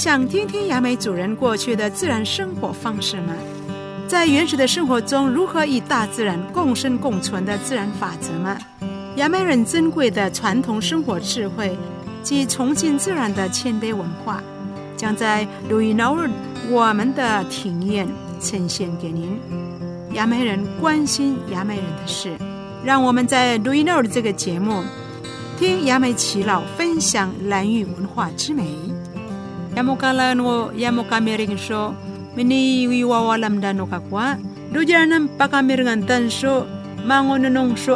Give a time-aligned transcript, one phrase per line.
[0.00, 3.34] 想听听雅美主人过去的自然生活方式吗？
[4.08, 8.56] 在原始的生活中，如何与大自然共生共存的自然法则吗？
[9.16, 11.76] 雅美人珍贵的传统生活智慧
[12.22, 14.42] 及崇敬自然的谦卑文化，
[14.96, 16.30] 将在六一闹日
[16.70, 18.08] 我们的庭院
[18.40, 19.38] 呈现给您。
[20.14, 22.38] 雅美人关心雅美人的事，
[22.82, 24.82] 让我们在六一闹日这个节目
[25.58, 28.64] 听雅美耆老分享兰屿文化之美。
[29.80, 31.96] Yamukalanwo, lano yamoka meringsho
[32.36, 34.36] mini wiwawalam dano kakwa.
[34.68, 36.68] Dujaranam pakamiringan tansho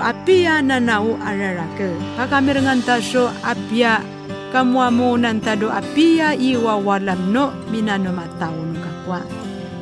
[0.01, 1.93] apia nanau ararake.
[2.17, 4.01] Pakamiringan tasho apia.
[4.49, 9.21] Kamuamu nantado apia iwawalamno, minano matauno kakwa.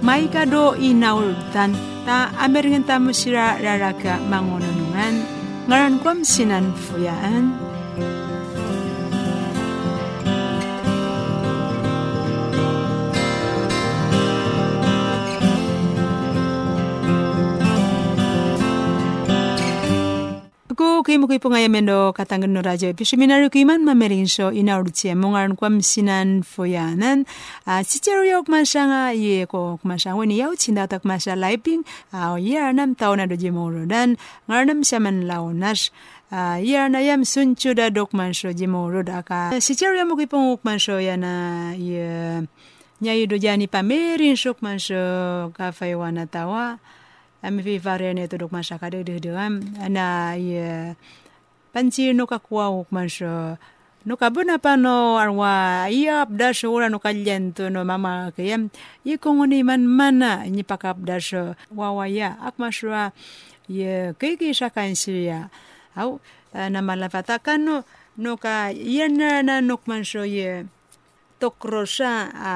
[0.03, 0.43] Maika
[0.83, 1.71] inaultan.
[2.05, 5.23] Ta ameringan tamusira raraka mangononongan.
[5.71, 7.62] Ngaran kwam sinan fuyaan.
[21.03, 25.11] Ko kay mo kay po ngayon mendo katangan no radyo episeminaryo kiman mamerin so inaurutsi
[25.19, 27.27] mongaran kwam sinan foyanan.
[27.67, 31.83] A sichero yok masanga ye ko masang wani yau chinda tak masa laiping
[32.15, 34.15] a year nam tao na doji moro dan
[34.47, 35.91] ngarnam siaman launas
[36.31, 39.51] a year na yam sunchu da dok man so jimoro da ka.
[39.59, 42.47] Sichero yam kay pong man so yana ye
[43.03, 45.75] nyai do jani pamerin sok man so ka
[47.43, 50.95] faywana tawa ami fi varian itu dok masa kada de de am ana ye
[51.75, 53.59] panci no ka kwa masa
[54.07, 58.71] no ka pa no arwa iya abda shura no kalyen to no mama kayam
[59.05, 63.13] ye kongoni man mana ni pakap da sho wawaya ak masra
[63.69, 65.51] ye kiki shakan siya
[65.97, 66.21] au
[66.55, 67.63] na malafata kan
[68.17, 70.67] no ka yena na nok man sho ye
[71.43, 72.55] tokrosa a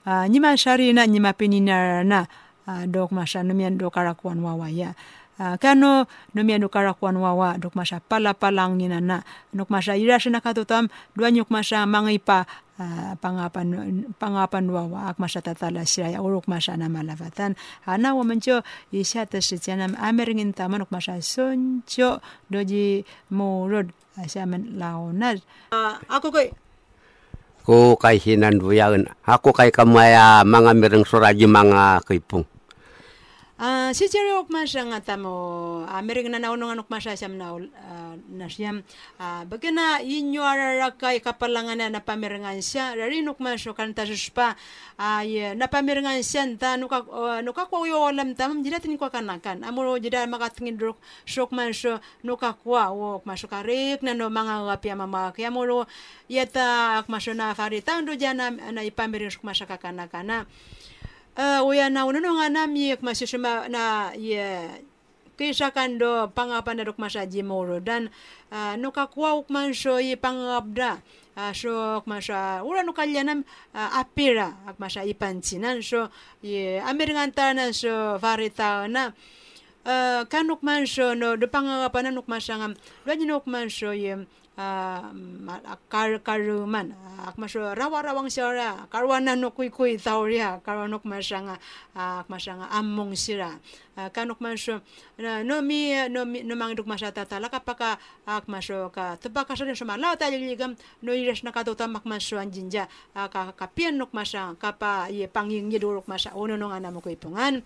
[0.07, 2.23] uh, nyima sari na nyima pininara na
[2.67, 4.95] uh, dok masya numian do karakuan wawaya.
[5.33, 6.05] Uh, kano
[6.37, 10.93] numian do karakuan wawa dok masya pala palang nina na dok masya irasya na katutam
[11.17, 12.45] dua nyuk masya mangipa
[12.77, 17.57] uh, pangapan pangapan wawa ak masya tatala sira ya uruk masya na malavatan.
[17.89, 18.61] Ana waman jo
[18.93, 22.21] isya ta sitya nam ameringin taman uk masya sonjo
[22.53, 23.01] doji
[23.33, 23.89] murud
[24.21, 25.41] asya men laonad
[25.73, 26.47] uh, ako koy
[27.65, 32.45] ko kay hinan buyagan ako kay kamaya mga mireng suraji mga kaipong
[33.63, 34.99] Ah, si Jerry Okmasha nga
[35.87, 38.83] Amerika na naunong anok masya siyam na, uh, na siyam,
[39.15, 44.03] uh, baga na inyo ararakay kapalangan na napamirangan siya, rarinok masyo kanta
[44.99, 49.63] ay napamirangan siya, ta nuka, uh, nuka kwa uyo alam tamam, jida tin kwa kanakan,
[49.63, 54.59] amuro jida makatingin drok, syok masyo, nuka kwa, wok masyo karik, na no mga
[57.07, 60.51] masyo na farita, ando dyan na, na ipamirin syok masya kakanakana,
[61.37, 64.69] uh, uya na uno nga nami masishima na ye
[65.33, 68.09] kisha kando pangapan na masya jimoro dan
[68.53, 71.01] uh, no kakwa ukman so ye pangabda
[71.37, 73.41] uh, so masya ura no kalyanam
[73.73, 76.13] uh, apira ak masya ipansinan so
[76.45, 79.13] ye amiringan na so varita na.
[79.83, 82.71] Uh, kanuk man so no do pangapan na nuk masyangam
[83.03, 84.15] do nuk man so ye
[84.53, 86.93] kar karuman
[87.25, 91.57] ak maso rawa-rawang sira karwana no kuy kuy tauria karanok masanga
[91.97, 93.57] ak masanga among sira
[94.13, 94.85] kanok maso
[95.17, 97.97] no mi no mi no mangiduk masata tala kapaka
[98.29, 102.37] ak maso ka tebaka sa so malaw ta ligam no iras na katota mak maso
[102.37, 102.85] anjinja
[103.17, 107.65] ka kapian nok masa kapa ye panging yidurok masa uno no nga namo kuy pungan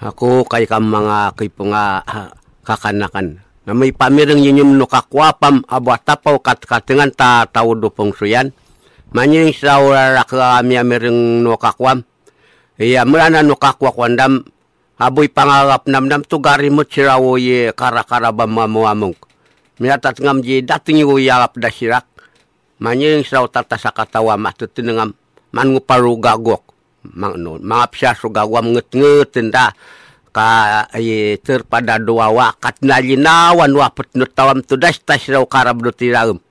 [0.00, 2.00] ako kay kam mga kipunga
[2.64, 8.52] kakanakan na may pamirang yinyum no kakwapam abwatapaw kat katingan ta tao do pongsuyan.
[9.14, 12.04] Manying sa urara kami amirang no kakwam.
[12.76, 14.44] Iya mulana no kakwakwandam
[15.00, 19.16] aboy pangarap namnam tugari mo sirawo ye karakarabam mamuamong.
[19.80, 22.06] Miyatat ngam ji dating yu yalap da sirak.
[22.82, 25.16] Manying sa tata sa katawa matutinangam
[25.54, 26.74] manguparu gagok.
[27.04, 29.36] Mang no, mga psiyaso gagwam nget-nget
[30.34, 30.90] ka
[31.70, 36.42] pada dua wakat najinawan wapet nuam tudas tasiraw karab nutiram.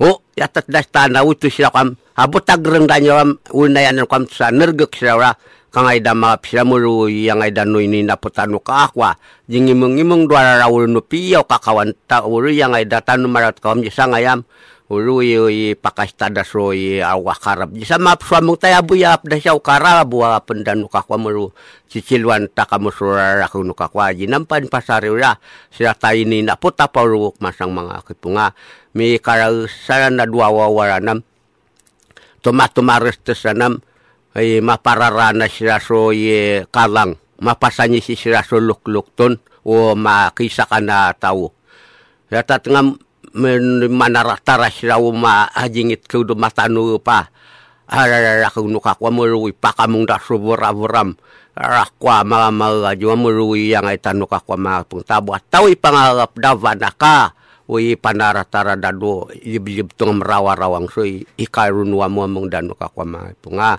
[0.00, 1.98] Oh, ya tatdas tana utu sirakam.
[2.16, 5.36] Abo tagreng danyawam unayan kam sa nergek sirawra.
[5.68, 9.20] Kang aida maap siramuru yang aida no ini naputanu ka akwa.
[9.52, 14.40] Jingimung-imung dua raul nupiyaw kakawan ta uru yang aida tanu marat kam jisangayam.
[14.46, 14.77] ayam.
[14.88, 17.76] Ulu i pakastada so i awakarab.
[17.76, 21.52] Jisa map suamong tayo buya da siya ukara buwa pendan ukakwa muru
[21.92, 25.36] cicilwan takamusura aku nukakwa jinampan pasari ura
[25.68, 28.56] sila tayo ni naputa pa uruk masang mga kipunga.
[28.96, 31.20] Mi karausaran na dua wawaranam.
[32.40, 33.84] Tomatomares tesanam
[34.32, 37.20] ay mapararana sila so i kalang.
[37.44, 39.36] Mapasanyi si sila so luk-luk ton
[39.68, 41.52] o makisa ka na tao.
[43.28, 47.28] Tengah manara-tara sila uma hajingit kudu matanu pa.
[47.88, 51.16] Arara kunu kakwa merui pakamung da subura-buram.
[51.56, 55.40] Rakwa mga mga jua merui yang ay tanu kakwa mga pengtabwa.
[55.40, 57.32] Tawi pangarap da vanaka.
[57.68, 61.04] Ui panara-tara dado yib-yib tong merawa-rawang so
[61.36, 63.76] ikarun wa mo mong danu kakwa mga punga.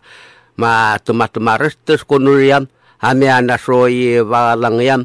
[0.57, 2.69] Ma tumatuma restes kunuriam.
[3.01, 5.01] Hami anda so i walang yam.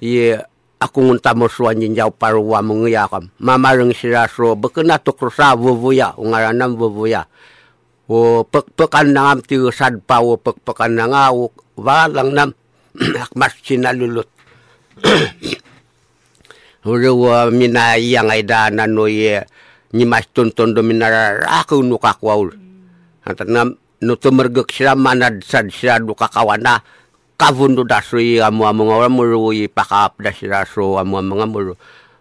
[0.00, 0.40] I
[0.80, 3.28] aku ngunta mo suan jinjau parwa mengia kam.
[3.36, 7.28] Mamareng sira so bekena to krusa vuvuya ungaranam vuvuya
[8.10, 12.50] o pek pekan nangam ti sad pa o pek pekan nanga o walang nam
[13.22, 14.26] ak mas sinalulut
[16.80, 19.36] Ure wa mina yang ay da na no ye
[19.92, 22.56] ni mas tonton do mina aku nu kakwaul.
[23.28, 26.80] Antanam no tumergek sira manad sad sira du kakawana
[27.40, 31.74] kavundo dasri amu amu ngawra muru i pakap dasira so amu amu ngamuru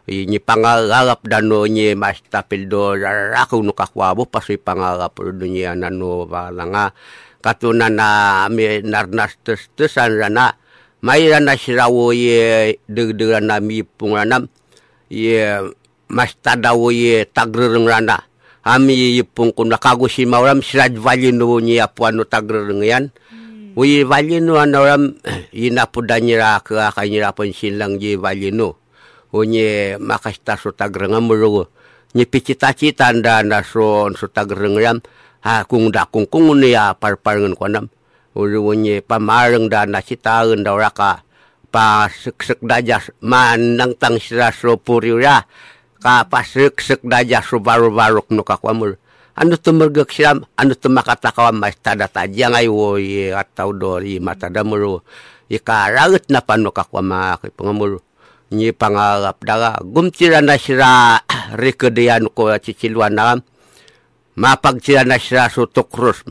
[0.07, 2.95] i ni pangarap dano ni mas tapil do
[3.35, 6.95] aku no kakwabo pasi pangarap do ni anano balanga
[7.43, 8.07] katuna na
[8.47, 10.55] mi narnas tes tesan rana
[11.03, 14.47] mai rana sirawo ye deg deg rana mi punganam
[15.11, 15.43] ye
[16.09, 18.25] mas tadawo ye tagrereng rana.
[18.59, 23.05] Ami yipung kuna kagusi mauram siraj valino ni apuano tagrereng yan
[23.79, 25.15] Ui valino anoram
[25.55, 28.75] ina pudanyira ke akanyira pensilang ji valino.
[29.31, 31.31] Unye makasta so tagrengam.
[31.31, 31.63] Nye.
[35.39, 37.87] Ha kung da kung kung ni ya parparengan konam.
[38.35, 41.23] Uri unye pamareng da na cita da raka.
[41.71, 44.51] Pa sek-sek dajas manang tang sira.
[46.03, 46.99] Ka pa sek-sek
[47.63, 48.99] baru-baruk no kakwamur
[49.39, 54.51] anu tumergek siram anu tumakata kawan mas tada tajang ay wo ye atau dori mata
[54.51, 54.99] damuru
[55.47, 55.95] ika
[56.27, 58.03] na pano kakwa ma pengamuru
[58.51, 61.23] ni pangarap daga gumtira na sira
[61.61, 63.39] rekedian ko ciciluan nam
[64.35, 66.27] mapagtira na sira so tokrus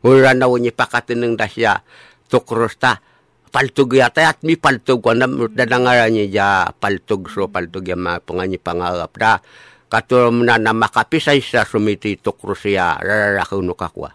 [0.00, 1.84] ura na wo ni pakatineng dasya
[2.32, 3.04] tokrus ta
[3.52, 6.48] paltug yata at mi paltug ko na dadangaran niya ja
[6.80, 9.44] paltug so paltug ya ma panganyi pangarap da
[9.86, 14.14] katulom na makapisay sa sumiti tukrusiya rararakaw no kakwa.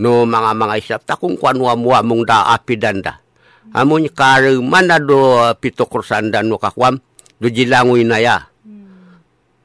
[0.00, 3.20] No mga mga isap ta kung kwanwa mua mong da apidanda.
[3.76, 6.96] Amon kare mana do pitokrusanda no kakwam
[7.36, 8.36] do jilangoy na ya.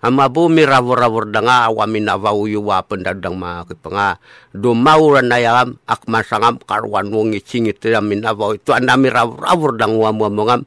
[0.06, 4.22] Ama bumi ravor-ravor da nga awami na vauyu wapen dadang mga kipanga.
[4.54, 8.54] Do mauran na yam ak masangam karwan wong isingit yamin na vau.
[8.54, 10.62] Ito anami ravor-ravor da nga mongam.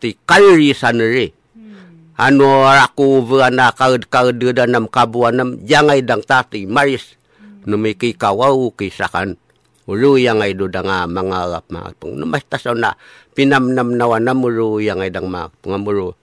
[0.00, 1.43] Ti kalri sanere
[2.14, 7.18] ano aku verana kaud kaud danam kabuanam jangai dang tati maris.
[7.64, 9.40] Numiki kawau kisakan.
[9.84, 12.96] Ulu yang ay do danga mangarap mga pung numas tasaw na
[13.36, 16.16] pinamnam nawa na mulu yang ay dang mga pungamulu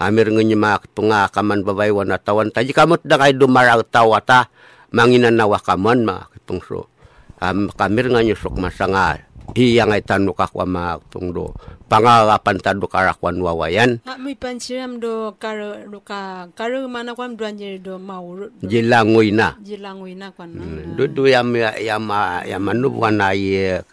[0.00, 4.48] amir ngunyi mga punga kaman babaywan tawan taji kamot dang ay dumarag tawata
[4.96, 6.88] manginan nawa kaman mga pungso
[7.36, 9.20] um, kamir nga nyusok masangal
[9.52, 11.52] iyang ay tanuk ako mga tungdo
[11.90, 17.44] pangarapan tado karakwan wawayan Ha mi pansiram do karo do ka karo mana kwam do
[17.44, 20.64] anje do mau jilangoy na jilangoy na kwan na.
[20.96, 22.08] do do yam yam
[22.48, 23.84] yam manubuan na ye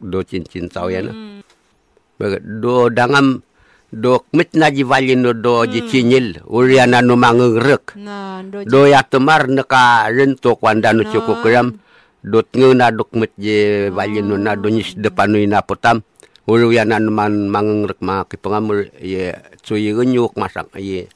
[0.00, 1.12] do cincin tau ya na.
[2.40, 3.44] Do dangam
[3.92, 7.96] do mit na jivalino do jicinyil uriana no mangerek.
[8.00, 11.76] Na do do ya temar neka rentok wanda no cukup kram
[12.26, 16.02] dot ngena dok mit je valino na do nyis depanu ina potam
[16.50, 19.30] uru ya nan man mangerek ma ki pengamur ye
[19.62, 21.06] cuy genyuk masak ye.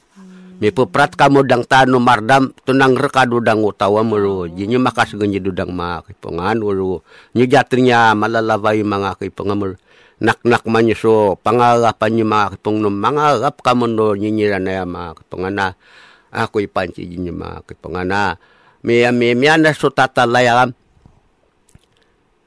[0.61, 5.73] Mi peprat kamu dang tanu mardam tunang reka dudang utawa muru jinyu makas genyi dudang
[5.73, 7.01] ma ki pengan uru
[7.33, 9.81] nyu jatrinya malalawai mga ki pengamur
[10.21, 15.17] nak nak manyu so pangarapan nyu mga ki pengnum mangarap kamu no nyinyiran ya mga
[15.19, 15.75] ki pengana.
[16.31, 18.37] Aku ipanci jinyu mga ki pengana.
[18.85, 20.29] Mi mi mi anda so tata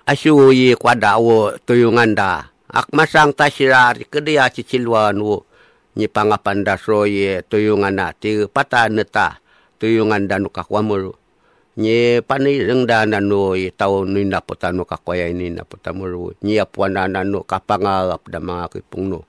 [0.06, 5.44] layam asu yi kwada wo tuyungan da ak masang tasirari kedia cicilwan wo
[5.96, 9.40] ni pangapan da so ye tuyungan na ti pata neta
[9.80, 11.14] tuyungan da nuka kwamuru
[11.76, 15.64] ni pani reng da na no i tau ni na pota no kakwaya ni na
[15.64, 19.24] pota muru ni apuana na no kapangarap da mga kipung no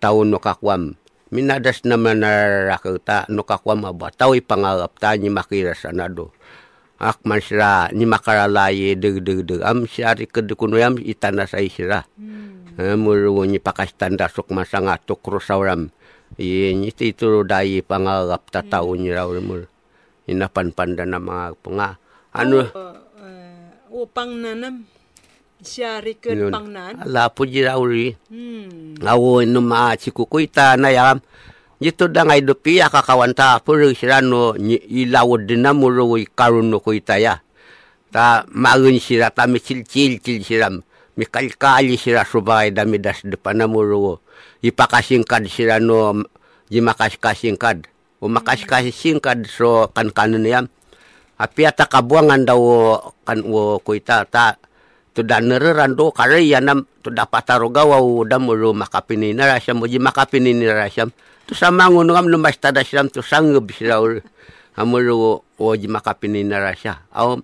[0.00, 0.94] tau no kakwam
[1.32, 2.30] minadas naman na
[2.70, 6.30] rakita no kakwa mabataw ipangarap ta ni makira sanado
[7.00, 12.04] akman sira ni makara laye deg deg deg am syari kedukun yam itanda sai sira
[12.20, 12.38] hmm.
[12.80, 15.92] Eh, mulu ni pakas tanda sok masanga to krosauram
[16.40, 19.00] ye ni ti turu dai pangalap ta tau hmm.
[19.00, 19.62] ni raul mul
[20.28, 21.98] ina pan pandana mga penga
[22.36, 22.68] anu oh,
[23.20, 24.86] eh, oh, o pangnanam
[25.60, 28.80] syari ke pangnan ala puji rauli hmm.
[29.00, 31.18] Awo numa cikukui ta na yam.
[31.80, 34.52] Jito da ngay dupi akakawanta puro sirano
[34.84, 37.40] ilawod din na muro karuno ko itaya.
[38.12, 40.84] Ta magun sira ta mi cil cil siram.
[41.16, 42.28] Mi kalkali sira
[42.68, 44.20] dami das depan na muro.
[44.60, 46.20] Ipakasingkad sira no
[46.68, 47.88] jimakas kasingkad.
[48.20, 50.68] O makas kasingkad so kan kanan yam.
[51.40, 52.60] Api ata kabuangan daw
[53.24, 54.60] kan wo kuita ta
[55.16, 57.96] to da nererando kare yanam to dapat tarogawa
[58.28, 61.08] da muro makapini na rasyam mo makapini ni rasyam
[61.50, 64.22] tu sama ngono ngam lumas tada siram tu sanggep siraul
[64.78, 67.10] amuru oji makapini narasya.
[67.10, 67.42] Au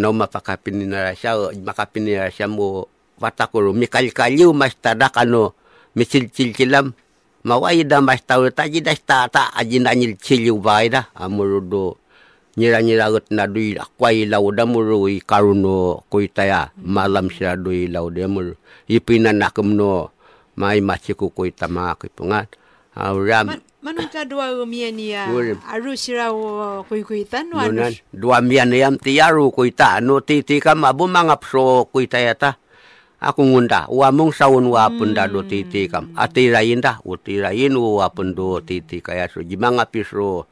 [0.00, 2.88] no mapakapini narasya o makapini narasya mo
[3.20, 5.52] watakuru mikal kaliu mas tada kano
[5.92, 6.96] misil cil cilam
[7.44, 8.96] mawai da mas tau taji da
[9.28, 11.12] ta aji na nyil ciliu bai da.
[11.12, 12.00] Amuru do
[12.56, 17.92] nyira nyira gut na dui akwai lau da muru i karuno kuitaya malam sira dui
[17.92, 18.56] lau muru
[18.88, 20.16] ipina nakumno
[20.56, 22.63] mai machiku kuita ma kipungat
[22.94, 23.58] Auram.
[23.84, 24.96] Man, dua umian
[25.28, 25.60] Urim.
[25.68, 31.04] aru sira wo no Nunan, ano dua mian yam tiyaru kuita no titi ka mabu
[31.04, 32.56] mangap so kuita yata.
[33.24, 36.12] Aku ngunda, uamong saun wa punda do titi kam.
[36.16, 40.48] Ati rain da, uti rain wa pundo titi kaya so jimanga pisro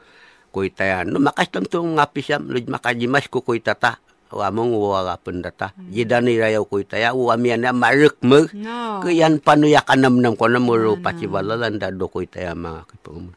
[0.53, 0.99] kuita ya.
[1.05, 4.01] No makas tentu ngapisam, lu makajimas ku kuita ta.
[4.33, 5.77] Uamong wa punda ta.
[5.93, 8.49] Jidani raya kuita ya, uamian ya marek me.
[8.57, 12.89] no Kayan panuya kanam nam ko na muro pati balalan da do ko itaya mga
[12.89, 13.29] kipong.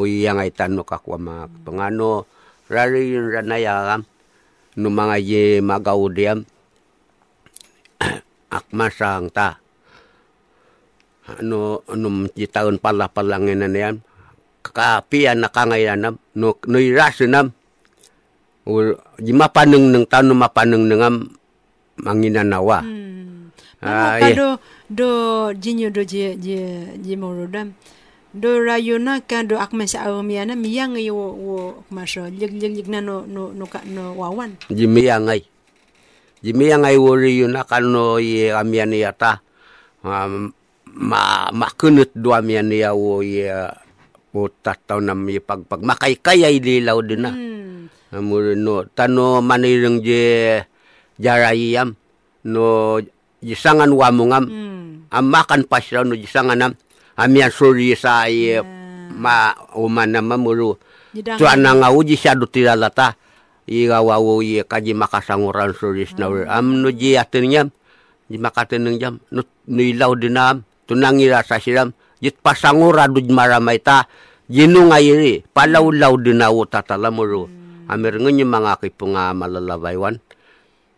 [0.00, 1.78] Uy yang ay tanong kakwa mga kipong.
[1.84, 2.24] Ano,
[2.72, 4.08] rari yung ranayakam,
[4.80, 6.40] no mga ye magaudiam,
[8.48, 9.60] akmasang ta.
[11.36, 14.00] Ano, ano, tahun pala palangin na yan.
[14.64, 16.56] Kakapian na kangayanam, no,
[18.66, 18.96] no irasunam.
[18.96, 21.04] O, di mapaneng ng tanong mapaneng ng
[22.00, 22.80] manginanawa.
[22.84, 23.20] hmm.
[23.80, 24.36] Ah, iya.
[24.36, 24.48] do
[24.92, 25.08] do
[25.56, 27.72] jinyo do je je je morodam
[28.36, 33.00] do rayona ka do akma sa umiana miyang yo wo kumaso lig lig lig na
[33.00, 35.48] no no no ka no wawan Jimmy angay.
[36.44, 39.40] Jimmy angay wori yun na kano ye amian yata.
[40.04, 40.52] Um,
[40.92, 43.48] ma makunut do amian ya wo ye
[44.28, 47.32] putat tau nam ye pagpag makaykay ay lilaw din na.
[47.32, 47.59] hmm.
[48.10, 50.58] Amuro no tano manirang je
[51.22, 51.94] jarayam
[52.42, 52.98] no
[53.38, 55.14] jisangan wamungam hmm.
[55.14, 56.74] amakan pasra no jisanganam
[57.14, 58.58] amian suri sa ye
[59.10, 60.78] ma umana mamuru.
[61.10, 63.18] Jidang Tuan nga uji siya do tilalata.
[63.70, 66.46] Iga wawo ye kaji makasanguran suris na ur.
[66.46, 67.68] Am no ji atin yam.
[68.30, 69.14] Ji makatin ng jam.
[69.30, 70.62] No, no ilaw dinam.
[70.86, 71.94] Tunangira sa siram.
[72.22, 74.06] Jit pasangura do maramay ta.
[74.50, 75.42] Jinu nga iri.
[75.54, 77.46] Palaw-law dinawo tatalamuro.
[77.46, 77.59] Amir
[77.98, 80.22] nga yung mga kipunga malalabaywan.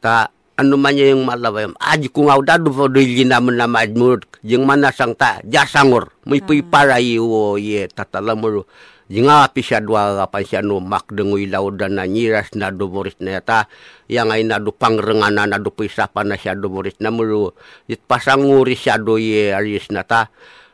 [0.03, 0.29] Ta
[0.63, 1.67] ano man niya yung malaway.
[1.81, 4.29] Aji kung nga dado po do naman na maadmurot.
[4.45, 5.41] Yung manasang ta.
[5.43, 6.13] Jasangur.
[6.29, 8.69] May puy para iyo ye tatalamuro.
[9.13, 13.41] Yung nga pisya dua kapan siya no makdeng ilaw dan na nyiras na dumoris na
[13.41, 13.67] yata.
[14.07, 17.57] Yang ay na do pangrenganan na do pisapan na siya dumoris na muro.
[17.89, 20.29] It siya do ye aris na ta.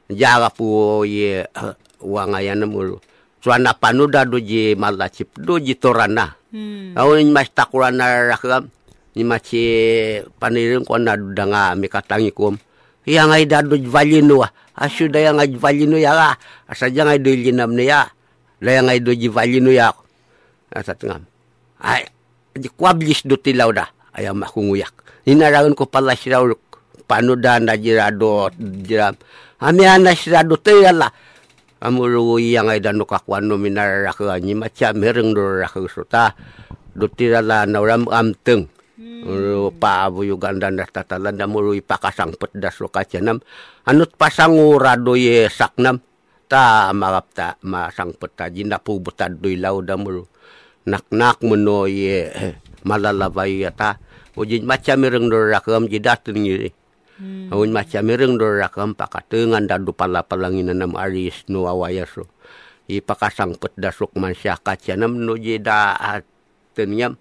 [0.09, 2.67] Jaga po ye uh, wangayan na
[3.39, 3.55] muro.
[3.55, 6.35] So na panuda do je malachip do je torana.
[6.53, 6.99] hmm.
[6.99, 8.69] Awin mas takuran na rakam.
[9.15, 12.59] Ni machi panirin ko na danga mi katangi kom.
[13.07, 14.45] Yang ay dado valino.
[14.79, 15.41] Asu da yang
[15.99, 16.37] ya.
[16.69, 18.01] Asa jang ay do linam na ya.
[18.61, 19.93] Da yang ay do valino ya.
[20.75, 21.25] Asa tengam.
[21.81, 22.07] Ay,
[22.55, 23.89] di kwablis do tilaw da.
[24.13, 24.93] Ay makunguyak.
[25.27, 26.47] Ninaraon ko pala siraw
[27.09, 29.17] panuda na jirado jiram.
[29.59, 29.83] Ami
[30.15, 31.11] sirado tayala.
[31.79, 36.35] Amuro yang ay dano kakwano minaraka ni macha mereng do rakusuta.
[36.99, 38.67] Do tirala na ram amteng.
[38.99, 43.39] Uro paabo yung ganda na tatalan na muro ipakasang petdas lo kacyanam.
[43.87, 46.03] Anot pasangura do ye saknam.
[46.51, 50.27] Ta marap ta masang peta jina pubutad do ilaw da muro.
[50.89, 54.03] Nak-nak mo no ye eh, malalabay yata.
[54.35, 56.75] O jin macha mereng do rakam jidatun yiri.
[57.19, 57.51] Hmm.
[57.51, 62.31] Awin macha mereng do rakam pakatengan dan do pala palangin nam aris no awayaso.
[62.87, 65.99] Ipakasang petdasok man siya kacyanam no jida
[66.73, 67.19] tenyam.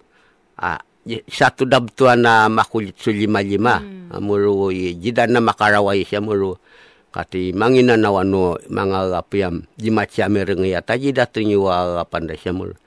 [0.55, 3.81] Ah, ye- satu dabtuan na makulit su lima-lima.
[4.13, 6.61] Amuro ye jida na makaraway siya muro.
[7.07, 12.77] kati mangina na wano mga rapiam jimachi amereng ya taji datingi wa panda syamul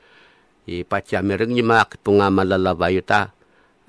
[0.70, 3.34] i pachi amereng jima kipunga malalabayo ta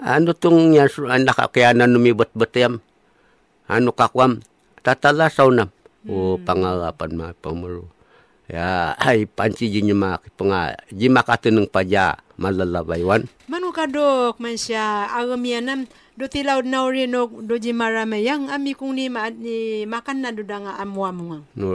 [0.01, 2.81] ano tung nya anak kaya numibot betem
[3.71, 4.43] anu kakwam
[4.83, 5.71] tatala saunam.
[6.03, 7.87] O pangalapan ma pamulu.
[8.51, 15.87] Ya ay panci jinya ma kipunga jima kateneng paja malalabaywan Manu kadok man siya agamianam
[16.19, 20.43] do tilaw na rinok do jimarame yang ami kung ni, ma, ni makan na do
[20.43, 21.15] nga amwa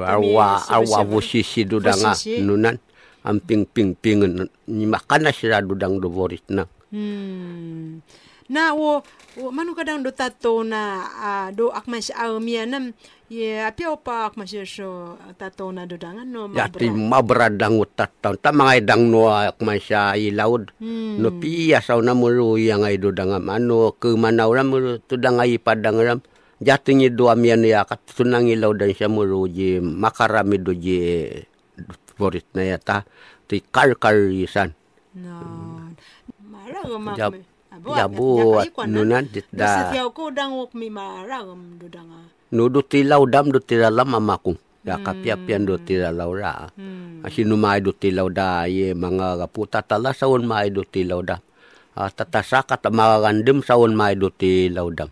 [0.04, 2.44] arwa siya- arwa siya- busisi dudanga Busisi.
[2.44, 2.76] nunan
[3.24, 7.98] amping ping pingan ni makana sira dudang do borit na Hmm.
[8.46, 9.02] Na wo,
[9.34, 12.94] wo manu kadang do tato na ah, do akman siya agamianam
[13.26, 17.50] ye api pa akman siya so tato na do dangan no ya ti mabra.
[17.50, 21.18] mabradang utat taon ta mga idang no akman siya ilaud Hmm.
[21.18, 25.58] no piya saw na mulu yang ay dudangam ano ke manaw ram mulu tudang ay
[25.58, 26.18] padang ram
[26.62, 31.26] jatingi do amian ya kat tunang ilaw dan siya mulu ji makarami do ji
[32.14, 33.02] borit na yata
[33.50, 34.70] ti kar karisan
[35.16, 35.34] No.
[36.46, 37.55] Maragam Jab- akman.
[37.85, 39.66] Jabut, nunan, dit- Da.
[39.66, 39.90] Sa da.
[39.92, 42.28] tiyaw ko dang wok mi maragam do danga.
[42.52, 44.56] no do tilaw dam do tilalam amakung
[44.87, 47.26] ya kapiapian do tilaw ra Hmm.
[47.26, 51.42] Asino may do tilaw da ye mga kaputa tala sawon may do tilaw da.
[51.97, 55.11] Ah, tatasakat makagandem sawon may do tilaw dam.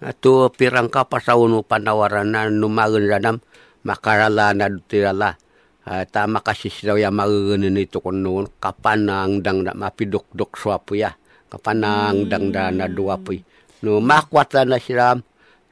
[0.00, 3.36] Ato pirang ka pa sawon mo panawaran na numagan radam
[3.82, 5.36] makarala na do tilala.
[5.84, 10.92] Ah, tama kasi sila ya magaganin ito kung noon kapan ang dang na mapidok-dok swapo
[10.94, 11.16] ya.
[11.50, 13.42] Kapan ang dang da na duwapoy.
[13.82, 15.18] No makwata na sila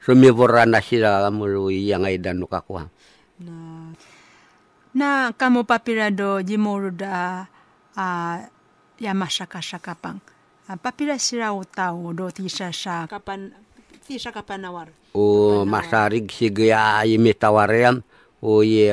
[0.03, 2.91] sumibora na sila mulu yang ay dano kakuha.
[3.39, 3.95] na
[4.91, 7.47] na kamo papirado jimoro da
[7.95, 8.07] a
[8.99, 10.19] ya mashaka shaka pang
[10.67, 13.55] a papira sira utao do tisha sha kapan
[14.03, 18.03] tisha kapanawar o masarig sigya imi tawaream
[18.43, 18.91] o ye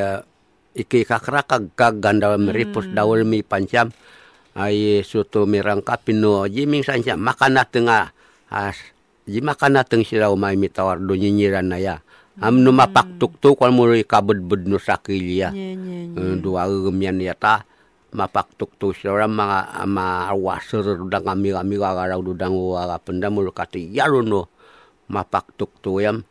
[0.79, 3.91] iki kakra kag ganda meripus dawal mi pancam
[4.57, 8.17] ay suto mirangka pino jiming sanca makana tenga
[8.49, 8.81] as
[9.29, 12.01] ji makana teng siraw may mi tawar do nyinyiran na ya
[12.41, 15.99] am no mapaktuk tu kal muri kabed bed nye nye nye.
[16.17, 17.65] Eh, dua gemian ya ta
[18.17, 23.93] mapaktuk tu sira mga ama wasir dudang kami kami kagaraw dudang wala penda mulu kati
[23.93, 24.49] yaruno
[25.09, 26.25] mapaktuk tu yam.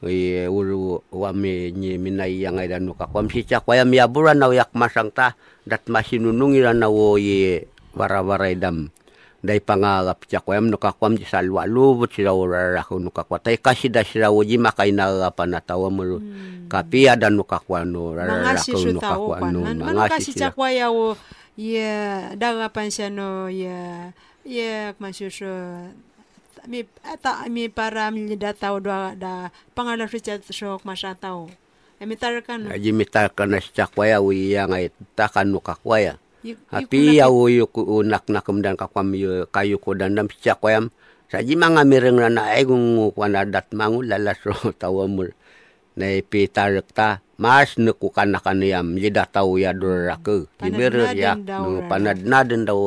[0.00, 4.40] Iye uru wami nyi minai yang ay danu ka kwam si chak wayam ya buran
[4.48, 8.92] yak masang ta dat masinunungi na wo ye wara-waray dam.
[9.40, 13.88] Dai pangarap chak wayam no ka kwam di salwa lubot sila no ka kwatay kasi
[13.88, 15.08] da sila wo ji makay na
[15.64, 16.20] tawa mo
[16.68, 20.12] kapi ada no ka kwano mga si rako no ka tao kwano kwan man mga
[20.12, 21.16] kasi si sila chakwa ya wo
[21.56, 21.88] ye
[22.36, 24.12] dagapan siya no ye
[24.44, 25.32] ye kmasyo
[26.68, 31.48] mi ata mi para mi da do da pangalan siya so kmasya tao
[32.08, 35.60] mi tarakan no Aji mitar ka na si chak waya wi yang ay takan no
[35.60, 39.76] ka kwaya Y- y- Api ya wo yu ku unak na kemudian kakwam yu kayu
[39.76, 40.88] ko dandam siya koyam
[41.28, 45.36] saji mga mireng na kung kwanadat mangu lalas ro tawamul
[46.00, 51.60] na ipitarek ta mas nuku kana kaniyam yida tau ya durake jimirur ya Panadnaden daw,
[51.60, 51.88] no rara.
[51.92, 52.80] panadnaden daw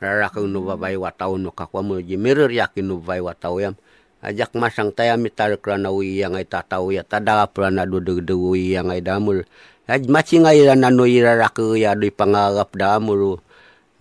[0.00, 2.00] rarake no babay wa tau no kakwam
[2.48, 2.64] ya
[3.04, 3.76] babay wa tau yam
[4.24, 8.76] ajak masang taya mitarek rana wi yang ay tatau ya tada prana do de wi
[8.76, 9.44] yang ay damul
[9.86, 13.38] Aj machi ngay na no ira raku ya di pangarap da muru.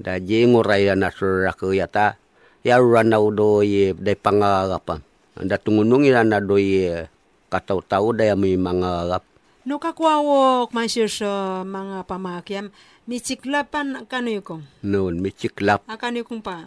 [0.02, 2.18] Da jengo raya na sur raku ya ta.
[2.66, 4.98] Ya rana do ye da pangarap.
[5.38, 7.06] Anda tungunung ira na do ye
[7.54, 9.22] katau-tau da ya may mangarap.
[9.62, 11.30] No kakwawo kmasyo so
[11.62, 12.74] mga pamakyam
[13.06, 15.86] mi chiklapan kano yukong Noon, may chiklap.
[15.86, 16.66] akano yukong pa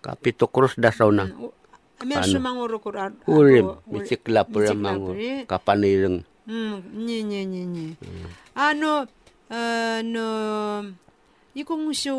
[0.00, 1.28] Kapito krus da saw na.
[2.02, 2.26] Ami Ano?
[2.26, 2.90] so manguro ko
[3.30, 6.26] Urim, may chiklap rin mga kapanirang.
[6.44, 7.86] Hmm, nye nye nye nye.
[8.58, 9.06] Ano,
[9.48, 10.24] uh, no,
[11.54, 12.14] ikong syo,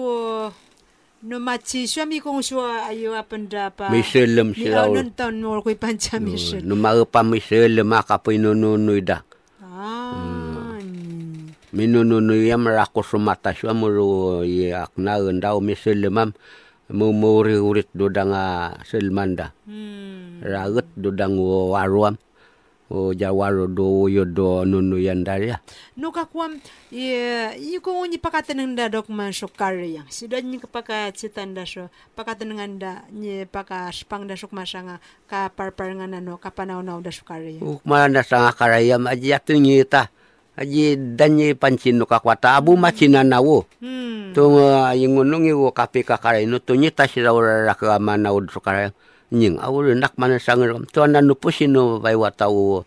[1.26, 3.92] no machi syo mi kong syo ayo apanda pa.
[3.92, 4.90] May selam Mi sila.
[4.90, 6.64] anon taon mo ko'y pancha mi syo.
[6.64, 9.22] Numara may selam makapoy nununoy da.
[9.62, 10.16] Ah,
[10.80, 11.76] mm.
[11.76, 15.76] Minununoy ya marako sumata siya muro yak na daw may
[16.88, 17.12] selamam.
[17.12, 18.44] Mumuri-urit do da nga
[18.86, 19.52] selmanda.
[19.66, 20.16] Hmm.
[20.46, 22.20] raget dudang waruam
[22.86, 25.58] o jawaro do yo do nunu yandaria
[25.98, 26.62] No kakwam,
[26.94, 30.06] ye, ikong ni pakatan ng dadok man syo karya.
[30.06, 36.06] Sida ni kapakatsitan da syo, pakatan ng da, ni pakaspang da syo masanga, kaparpar nga
[36.06, 37.58] nano, kapanaw-naw da syo karya.
[37.66, 40.14] ukmana sanga karayam aji atungi ta
[40.56, 44.32] aji danyi pancin no kakwata abu macina nawo Hmm.
[44.36, 44.60] tung
[44.96, 48.92] yingunungi wo kapi kakaray no tunyi ta sira ora ka mana ud sukarayam
[49.32, 52.84] nying awul nak mana sangar to na nupusin no bai watau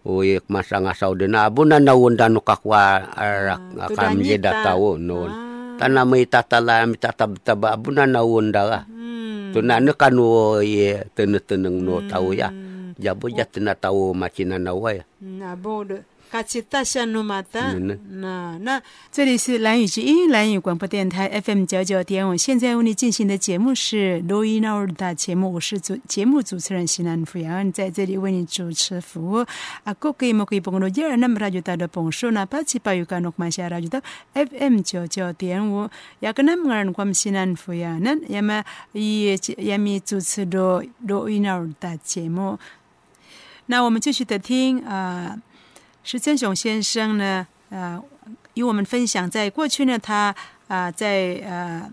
[0.00, 4.72] Uy masanga saudena abuna na wunda no kakwa arak Ah, akam tudanya jeda ta.
[4.72, 5.28] tawo no.
[5.28, 5.76] Ah.
[5.76, 8.80] Tana mai tatala mi tatab taba abuna na wunda la.
[8.88, 9.52] Hmm.
[9.52, 12.48] Tu na ne kan wo ye tene teneng no tahu ya.
[12.96, 15.04] Jabu jatena tahu macina na wa ya.
[15.20, 15.84] 那不
[16.30, 29.44] 卡奇达夏努马达，那那这里是蓝语之音蓝语广播电台 FM 九九点五，现在为你进行的节目是《录音 o 的节目，我是主节目主持人西南福阳，在这里为你主持服务。
[29.82, 34.00] 啊，各位莫可以帮我录音，那么他就带着帮手那八七八月干录马下来，就到
[34.34, 35.90] FM 九九点五。
[36.20, 38.62] 要跟那么个人关心西南福阳，那要么
[38.92, 42.56] 也也咪主持录录音 o 的节目。
[43.66, 45.36] 那我们继续的听啊。
[46.02, 48.02] 石真雄先生呢，呃，
[48.54, 50.34] 与我们分享，在过去呢，他
[50.68, 51.92] 啊、在呃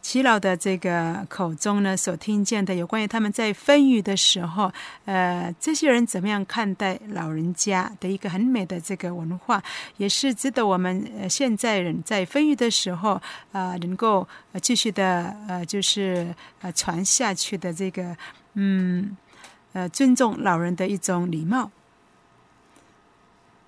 [0.00, 4.72] 齐老的这个口中呢，所听见的有关于他们在分育的时候，
[5.04, 9.62] 呃，这些人怎么样看待老人家的一个很美的这个文化，
[9.98, 13.20] 也是值得我们呃现在人在分育的时候
[13.52, 14.26] 啊、能够
[14.60, 18.16] 继续的呃就是呃传下去的这个
[18.54, 19.16] 嗯。
[19.74, 21.70] 呃，尊重老人的一种礼貌。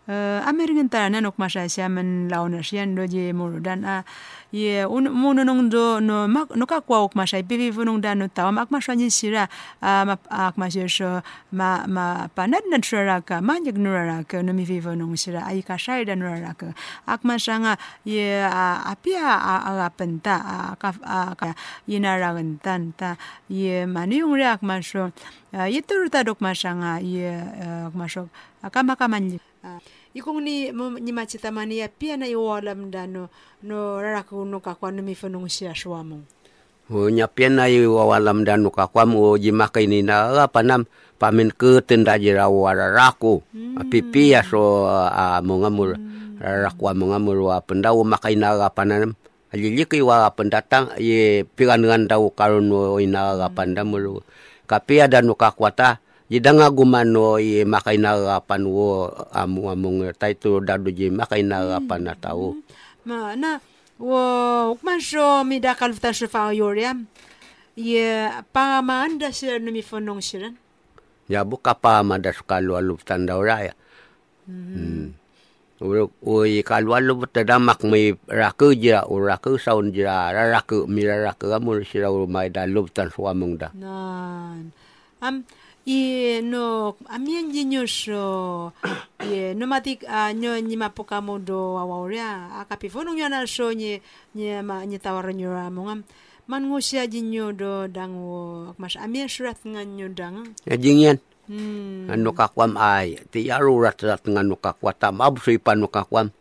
[0.07, 4.05] American tarana nok masha sia men launa sian do je murudan a
[4.53, 8.29] ye un munu do no mak no ka kwa ok masha bibi vunung dan no
[8.29, 9.49] taw mak masha ni sira
[9.81, 14.43] a ma ak ma sho ma ma panat na trara ka ma nyek nurara ka
[14.43, 16.77] no mi vivo nong sira ai ka shai dan nurara ka.
[17.09, 21.55] Ak ma shanga ye apia a a penta a ka a ka
[21.89, 23.17] yina ra tan ta.
[23.49, 25.13] Ye maniung ra ak ma sho
[25.53, 27.33] ye turta dok ma shanga ye
[27.89, 28.29] ak ma sho
[28.63, 29.81] akama kamanji Uh,
[30.13, 33.33] ikong ni mo ni machita mania pia na iwalam da no
[33.65, 36.21] no raraku no ka kwa no mi fonong siya swamo
[36.93, 40.45] o nya pia na i walam da no ka kwa mo ji makai ni na
[40.53, 40.85] panam
[41.17, 43.41] pamin ke tenda jira wararaku
[43.81, 46.45] api pia so a mo ngamur mm.
[46.45, 49.17] rarakwa mo ngamur wa pendau makai na ga panam
[49.49, 52.69] aliliki wa pendatang ye pirangan dau karun
[53.01, 54.21] ina pandamuru
[54.69, 55.41] kapia dan no
[56.29, 62.03] ka kwata jidanga gumano i makai narapan wo amu amung taito dadu ji makai narapan
[62.03, 62.57] na tao.
[63.05, 63.61] Ma na
[63.99, 67.07] wo man so mi da kalfta so fa yoriam
[67.77, 70.57] ye pa ma anda sir no mi fonong siran.
[71.29, 73.75] Ya buka pa ma da sukalu alu tanda raya.
[74.47, 75.13] Hmm.
[76.25, 81.85] Oi kalu alu tadamak mi raku jira u raku saun jira raku mi raku amur
[81.85, 83.69] sira mai da luptan suamung da.
[83.77, 84.73] Nan.
[85.21, 85.45] Am
[85.85, 88.73] ye no amien jinyo so
[89.31, 93.69] ye no matik a nyo ni mapoka mo do awaria akapi fono nyo na so
[93.73, 94.01] nye
[94.33, 96.01] nye ma nye tawar nyo ra mongam
[96.49, 101.21] man ngo sia jinyo do dang wo mas amien surat ngan nyo dang Ya jingyan.
[101.49, 102.09] hmm.
[102.09, 106.33] Anu kakwam ay ti aru rat rat nganu kakwatam absui panu kakwam.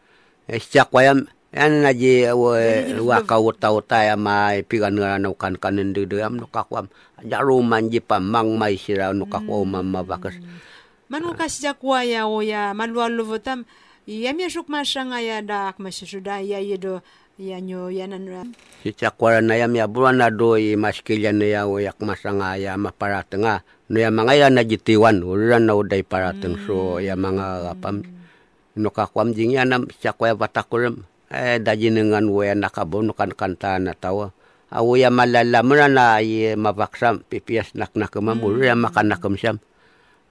[0.48, 2.26] Eh siakwayam yan na ji
[3.00, 6.90] wa kau tau taya mai pigan ngana kan kanen de de am no kakwam.
[7.22, 10.34] Jaru manji pamang mai sira no kakwam mama bakas.
[11.14, 13.70] man ngo kasja kwa ya o ya malwa lo votam
[14.10, 17.06] ya mi shuk masanga ya dak mashuda ya yedo
[17.38, 18.42] ya nyo ya nan ra
[18.82, 22.58] Si cakwara na yam ya bulan na do i maskilya na ya o yak masanga
[22.58, 23.62] ya maparatenga.
[23.94, 28.02] No ya mga ya na jitiwan ulan na uday parateng so ya mga kapam.
[28.74, 31.06] No kakwam jing ya nam cakwaya batakurem.
[31.32, 34.36] Eh daji dengan we nakabo no kan kanta na tawa.
[34.74, 39.62] Awo ya malalamra na i mabaksam pipias nak mulu ya makan nakam siam.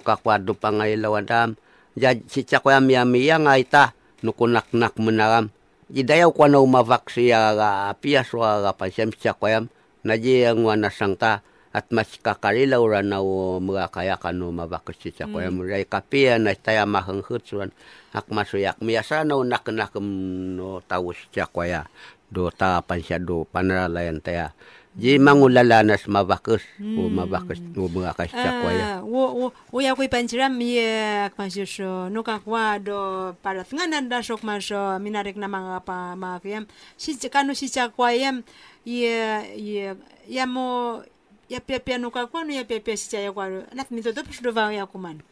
[0.01, 1.59] kakwado pa ngay lawadam.
[1.99, 5.51] Ja si chakwa mi mi yang ay ta nu kunak nak menaram.
[5.93, 9.69] Jidayaw kwa na umavak siya ga pia so ga pa siyam si chakwa
[10.03, 14.33] na ji ang wana sang ta at mas kakarilaw ra na o mga kaya ka
[14.33, 15.65] no mavak si chakwa mm.
[15.65, 17.73] Ray kapia na taya mahanghut suan
[18.13, 21.89] ak masuyak miyasa na unak nak no tawo si chakwa
[22.33, 24.57] do ta pan siya do panaralayan taya.
[24.93, 28.85] Ji mangulalanas mabakus o mabakus o mga kasyakwaya.
[28.85, 31.33] Ah, wo wo wo ya koi panchiram ye
[31.65, 32.13] sho.
[32.13, 36.37] No ka kwa do parat nganan da shok ma sho minarek na mga pa ma
[36.45, 36.69] kayam
[37.01, 38.45] si kano si chakwa yam
[38.85, 39.17] ye
[39.57, 39.97] ye
[40.29, 41.01] ya mo
[41.49, 44.05] ya pia pia no ka kwa no ya pia pia si chaya kwa nat mi
[44.05, 45.25] to do psh do va ya kuman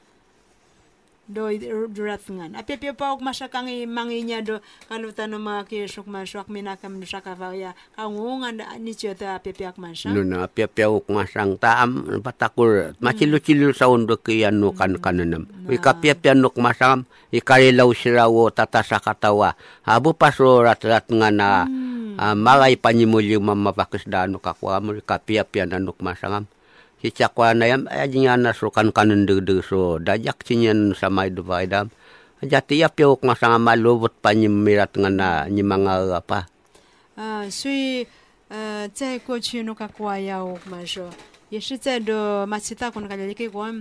[1.31, 1.47] do
[1.87, 4.59] durat ngan api api pa ok masa kang manginya do
[4.91, 9.79] kalau tano ma ke sok masuk minakam do sakava ya kangungan ni chota api ak
[9.79, 14.99] masa Nuna api api ok masang taam patakur macilu cilu sa undo ke anu kan
[14.99, 15.47] kananam.
[15.71, 19.55] Ika api api anuk masang ikarilaw sirawo tata sa katawa.
[19.87, 21.65] Habu paso rat rat nga na
[22.19, 26.51] ah, malay panyimuli mamapakis da anu kakwa mo ika api api anuk masangam
[27.02, 31.92] Si cakwa na yam ayajinya nasukan kanan dede so dajak cinyan sa may dubaydam.
[32.42, 36.48] Jati api ok masang malubot panyimirat nga na nyimanga apa.
[37.16, 38.06] 啊，所以
[38.50, 41.10] 呃，在过去那个国呀，我们说
[41.50, 43.74] 也是在这马其大国那个给我，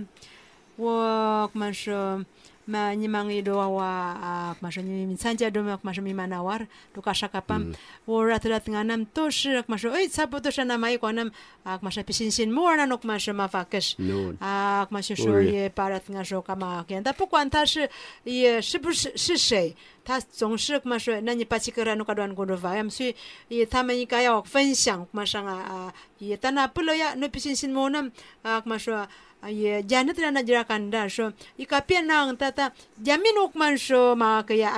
[0.77, 2.23] 我们说。
[2.69, 7.29] ma nyimang ido wa a masha nyimi sanja do ma masha mi manawar do kasha
[7.29, 7.75] kapam
[8.07, 11.29] wo rat rat nganam to shi masha oi sapo to shana mai kwanam
[11.63, 14.35] ak masha pisin sin mo na nok masha ma fakesh Nun.
[14.39, 17.89] 啊，嘛就说也巴拉跟说干嘛跟，但不管他是
[18.23, 23.15] 也是不是是谁，他总是嘛说，那你把这个人弄个乱工作法，所以
[23.47, 28.11] 也他们应该要分享嘛上啊啊，也但那不了呀，那毕竟新么呢
[28.41, 29.07] 啊嘛说。
[29.48, 31.32] ye jana tira jira kanda sho.
[31.58, 33.78] Ikapia nang tata jamin ukman
[34.16, 34.76] ma kaya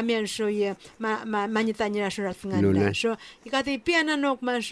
[0.49, 2.23] ye ma ma manyita nyira sho.
[2.23, 4.63] Na nokman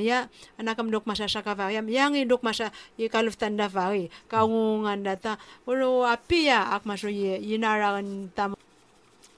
[0.00, 0.28] ya.
[0.58, 1.82] Anakam dok masha shaka ya.
[1.82, 4.08] yang dok masha ye kaluf tanda ya.
[6.06, 7.58] apia ye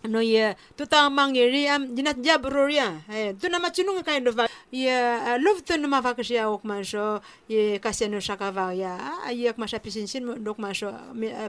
[0.05, 3.59] no ye tu ta mang ye ri am jinat jab ro ya eh tu na
[3.59, 4.39] macunung kind of
[4.71, 4.95] ye
[5.43, 8.95] love tu na ma ya ok man so ye kaseno shaka va ya.
[9.31, 10.93] Ye ak ma sha pisin sin dok ma so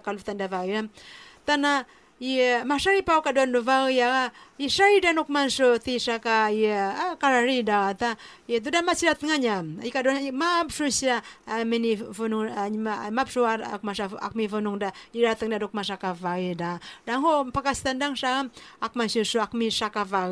[0.03, 0.83] kaluf tanda va ya.
[1.45, 1.85] Tana
[2.19, 4.29] ye masari pau ka don va ya
[4.60, 5.97] ye shari dan ok man so ti
[7.19, 8.15] karari da ta.
[8.47, 11.23] Ye tu da masirat nganya ika don ma bsu sia
[11.65, 15.73] meni fonung ma ma bsu ak ma sha ak mi da ira tang da dok
[15.73, 16.79] ma shaka va da.
[17.08, 18.43] Dan ho pakastandang sha
[18.82, 20.27] ak ma shu ak mi shaka va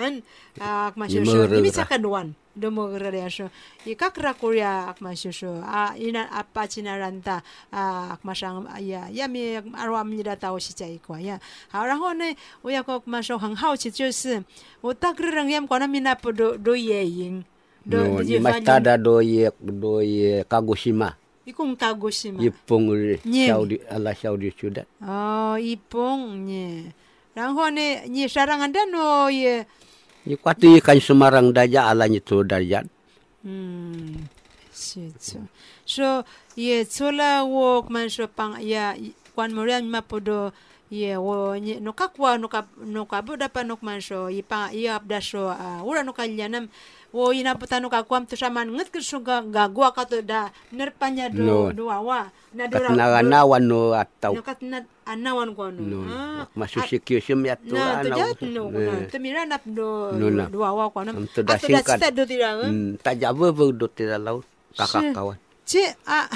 [0.00, 0.22] an
[0.60, 3.48] ak ma shu mi saka duan domo ya so
[3.86, 5.30] i kakra korea ak ma shu
[5.64, 10.58] a ina apa cina ranta ak ma shang ya ya mi arwa mi da tao
[10.58, 12.24] shi zai kwa ya 好然后呢
[12.62, 14.42] 我要跟嘛说很好奇就是
[14.80, 17.44] 我大个人也管他们那不都都也赢
[17.88, 21.14] No, ni mastada do ye do ye Kagoshima.
[21.46, 22.42] Ikung Kagoshima.
[22.42, 22.90] Ipung
[23.22, 23.46] Nye.
[23.46, 24.82] Saudi ala Saudi sudah.
[24.98, 26.92] 哦，一蹦呢，
[27.34, 27.80] 然后呢，
[28.10, 29.64] 你啥人的no ye，
[30.25, 32.85] Yukwati kan Semarang daja alanya tu darjan.
[33.41, 34.29] Hmm,
[34.69, 35.41] situ.
[35.85, 36.21] So
[36.53, 38.93] ye chola wo man so pang ya
[39.33, 40.53] kwan moria ma podo
[40.93, 45.49] ye wo noka kwa noka noka boda pa nok man so ipa ya abda so
[45.49, 46.71] ah, ura noka lyanam uh,
[47.11, 50.23] wo ina puta no ka kwam to saman nget ke so ga gua ka to
[50.23, 51.57] da nerpanya do No.
[51.75, 54.31] do awa na do ra Katnaranawan no atau.
[54.31, 55.99] no katna anawan ko no No.
[56.07, 58.15] ah Masusikyo sim ya tu na anaw.
[58.15, 58.79] jat no no
[59.11, 60.47] to mira nap do No, na.
[60.47, 61.99] do awa ko Am to da da singkat.
[61.99, 62.71] cita do tira eh?
[62.71, 64.47] Hmm, tajabe do tira laut.
[64.71, 65.35] Kakak kawan.
[65.67, 66.31] Ci a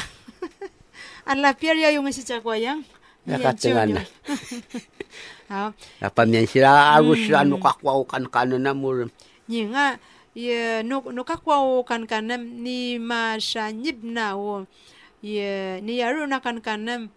[1.32, 2.84] ala pier ya yung si chakwayang
[3.26, 3.96] Ya katengan.
[5.50, 5.72] 好
[6.06, 9.08] Apa mian sila arus anu kakwau kan kanana mur.
[9.48, 9.70] 你
[10.36, 14.68] ye no no kakwa o kan kanam ni ma sha nyib na o.
[15.24, 17.10] Ye ni yaru na kan kanam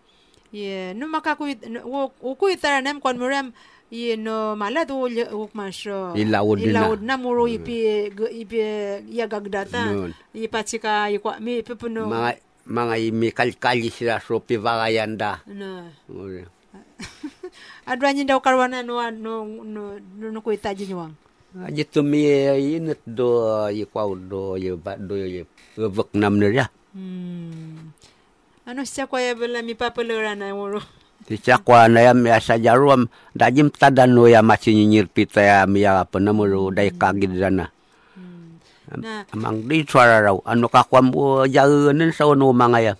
[0.55, 3.53] ye no ma ka ku itara nem kon muram
[3.91, 8.33] ye no malado o ma sha ila od ila od na muro ipi mm.
[8.33, 8.59] ipi
[9.13, 12.37] ya gagdata ipatika ikwa mi pepuno kal
[12.69, 15.89] kal imikalkali sira so pivagayanda no.
[17.89, 21.17] Adwa nyinda ukarwana no no no no kuitaji nywang
[21.55, 22.21] mi
[22.61, 26.69] init do ye kwau do ye ba do ye vek nam ne ya.
[26.93, 27.93] hmm
[28.69, 30.85] ano siya kwa ya bela mi papelera na muro
[31.29, 35.59] Ti cakwa na ya mi asa jarum dajim tadan no ya masih nyinyir pita ya
[35.69, 37.69] mi ya apa namuru dai kagid dana.
[38.89, 42.95] na Amang di suara raw anu kakwam o jaunin sa no mga ya.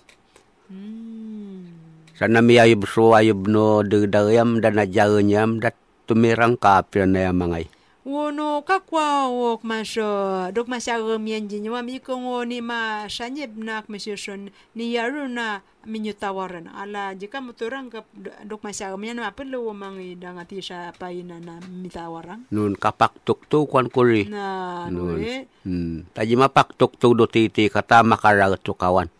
[0.69, 5.73] hmm Sana mi ayub so ayub no de dayam dana jaunyam dat
[6.05, 7.65] tumirang kapir na ya mangay.
[8.07, 10.07] Wono kakwa wok masho
[10.55, 12.15] dok masha gomien jinwa mi ko
[12.47, 18.07] ni ma shanyeb nak mesishon ni yaruna minyu tawaran ala jika muturang kap
[18.47, 23.67] dok masha gomien ma pelu mangi dangati sha paina na mitawarang Nun kapak tuk tu
[23.67, 24.25] kwan kuri.
[24.31, 25.19] na Nun.
[25.19, 26.07] eh Hmm.
[26.15, 29.11] Taji mapak tuk tu do titi kata makaragat tu kawan.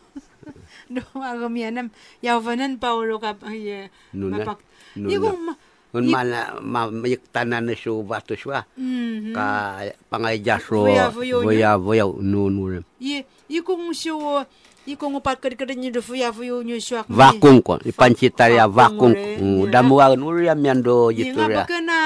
[0.94, 1.90] do agomianam
[2.24, 4.38] yavanan paulo kap ye na.
[4.38, 4.62] mapak
[4.96, 5.34] Nun Igo
[6.00, 6.58] na.
[6.62, 9.34] ma Un mana mayik tanan na su batus wa Mhm.
[9.34, 9.46] ka
[10.38, 12.82] jasro Vuya-vuyo voya voya nunurem.
[13.02, 14.44] Ye, i kung siyo,
[14.88, 17.04] i kung upat kada-kada nyo do fuya-fuyo nyo siya.
[17.08, 19.12] Vakum ko ipancita ya Vakum vakum.
[19.12, 19.36] ore.
[19.38, 19.70] Mm, Ya.
[19.70, 21.62] Damuan uriam yan do Ye gitu ya.
[21.64, 21.98] baka na,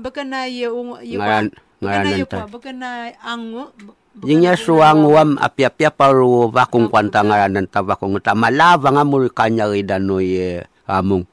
[0.00, 1.64] baka na ye, ung, ye Ngaran- kwa.
[1.76, 2.36] Baka na ngaranan ye ta.
[2.40, 2.88] kwa, baka na
[3.20, 3.64] ango.
[3.76, 9.28] baka Jinya suang wam apia-apia paru vakung kwanta ngaranan ta vakung ta malava nga muri
[9.28, 11.28] kanya idano ye amung.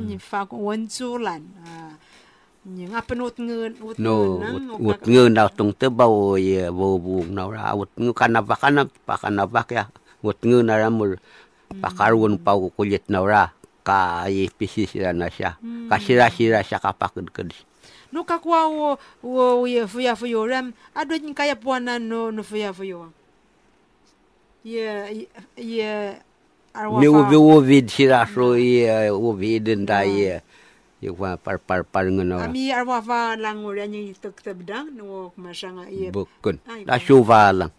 [0.00, 1.44] Ni fa ko wan zulan.
[1.64, 1.94] Ah.
[2.60, 6.68] Ni nga penut ngeun ut No, ngeun, ut ut ngeun na tung te bau ye
[6.68, 7.72] bau bung na ra
[8.16, 9.84] kana pakana ya.
[10.20, 11.16] Ngeun na ramur
[11.80, 15.56] pakarun pau kulit na ra ka ye pisi sira na siya.
[15.88, 15.96] Ka.
[18.10, 18.88] No kakwa wo
[19.22, 23.14] wo ye fuya fuyo ram ado ni kaya puana no no fuya fuyo.
[24.66, 25.24] Ye
[25.56, 26.18] ye-
[26.74, 30.40] Ovid, Ovid Shirasui, Ovid Ndai,
[31.00, 32.36] Yukwa par par par ngono.
[32.44, 36.12] Ami arwafa lang ora yang itu kita bedang nuwo masanga iya.
[36.12, 36.60] Bukun.
[36.84, 37.72] Da shuva lang.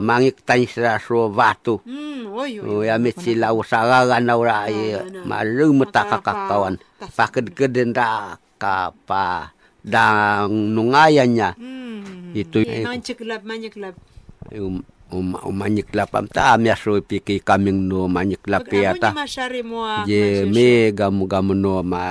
[0.00, 1.84] Mangik tan shirasu vatu.
[1.84, 2.80] Hmm, oyo.
[2.80, 5.04] Oy ami sila usaga gan ora iya.
[5.28, 6.80] Malu mutaka kawan.
[7.04, 9.52] Paked kedenda kapa
[9.84, 11.52] dang nungayanya.
[11.60, 12.32] Hmm.
[12.32, 12.64] Itu.
[12.64, 13.92] Nang ceklap manyeklap.
[14.56, 14.80] Um
[15.14, 19.08] um umanyiklap am ta amya so piki kaming no manyiklap Amo ni yata.
[19.14, 20.50] masari mo ah, Je masusyo.
[20.50, 22.02] me gamu gamu no ma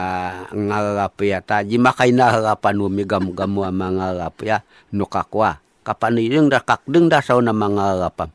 [0.56, 1.68] ngarap yata.
[1.68, 4.64] Ji makai na harapan no me gamu gamu ama ngarap ya
[4.96, 5.60] no kakwa.
[5.84, 8.32] Kapan yung da kakdeng da sa na mga harapam.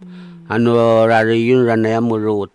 [0.53, 2.53] Ano rari yun rana ya murut.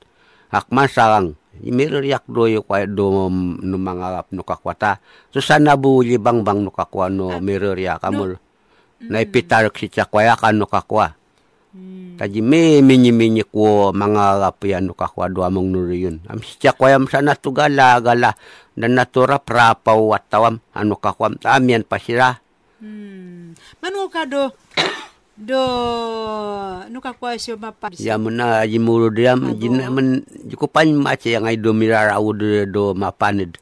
[0.53, 1.33] Akman sarang.
[1.65, 5.01] Imir yak do yo kwa do no mga harap no kakwata.
[5.33, 8.37] So sana bu libang bang no kakwa no mirror ya kamul.
[9.01, 11.17] Naipitar si chakwaya kan no kakwa.
[11.73, 12.21] Hmm.
[12.21, 16.21] Taji me minyi-minyi ko mga rapian no kakwa do among nuri yun.
[16.29, 18.37] Am si chakwayam sana tu gala gala.
[18.77, 21.33] Dan natura prapaw watawam ano kakwam.
[21.41, 22.37] Amian pa sila.
[22.77, 23.57] Hmm.
[23.81, 24.53] Manu ka do
[25.49, 25.61] do
[26.93, 27.89] no ka kwa syo mapa.
[27.97, 33.57] Ya muna jimuro diam jina men jukupan mace yang ay do mirara ude do mapanid.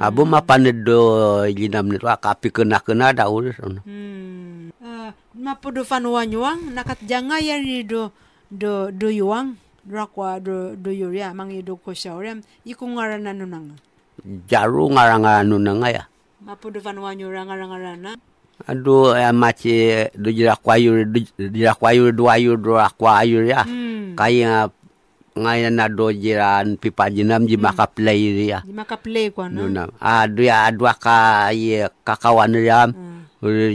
[0.00, 3.84] Abo mapanid do jinam nito akapi kena kena da ude sono.
[3.84, 4.72] Hmm.
[4.80, 8.08] Ah, mapo do fanwa nyuang nakat janga ya ni do
[8.48, 13.76] do do yuang rakwa do do yuria mangi do ko shaurem iku ngarana nunang.
[14.48, 16.04] Jaru ngaranga anu na nga ya.
[16.40, 18.16] Mapo do fanwa nyurang ngarana.
[18.64, 21.20] Aduh ya mace do jira kwayu do
[21.52, 23.62] jira kwayu do ayu do akwayu ya.
[23.68, 24.16] Hmm.
[24.16, 24.72] Kaya
[25.34, 28.62] ngayon na do jiran pipa jinam ji makaplay ya.
[28.62, 29.66] Di makaplay ko no.
[29.66, 29.90] Nuna.
[29.98, 32.86] Adu ya adwa ka ye kakawan ya.
[32.86, 33.26] Hmm.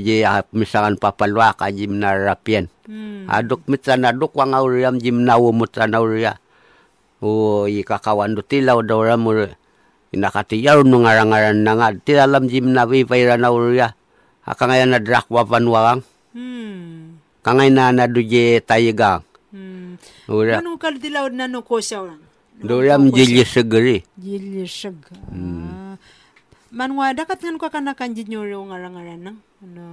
[0.01, 2.71] Je ah, misalkan papalwa ka jim na rapien.
[2.87, 3.27] Hmm.
[3.29, 6.39] Aduk mitsan aduk wang auriam jim na umutsan auria.
[7.19, 9.51] O i kakawan do tilaw daw ram uri.
[10.15, 11.93] Inakatiyaw nung ngarangaran na nga.
[11.93, 13.93] Tilalam jim na vipairan auria.
[14.47, 16.01] Akangaya na drak wapanwang.
[16.33, 17.19] Hmm.
[17.45, 19.21] Kangay na na duje tayigang.
[19.53, 20.01] Hmm.
[20.29, 20.61] Ura.
[20.61, 22.21] Manu kal dilaw na no ko shaurang.
[22.61, 24.05] Duriam jili segeri.
[24.13, 24.95] Jili shag.
[25.33, 25.65] Hmm.
[25.65, 25.95] Ah.
[26.69, 29.37] Manwa dakat ngan ko kanakan jinyo ngarang-ngaran nang.
[29.65, 29.85] Ano.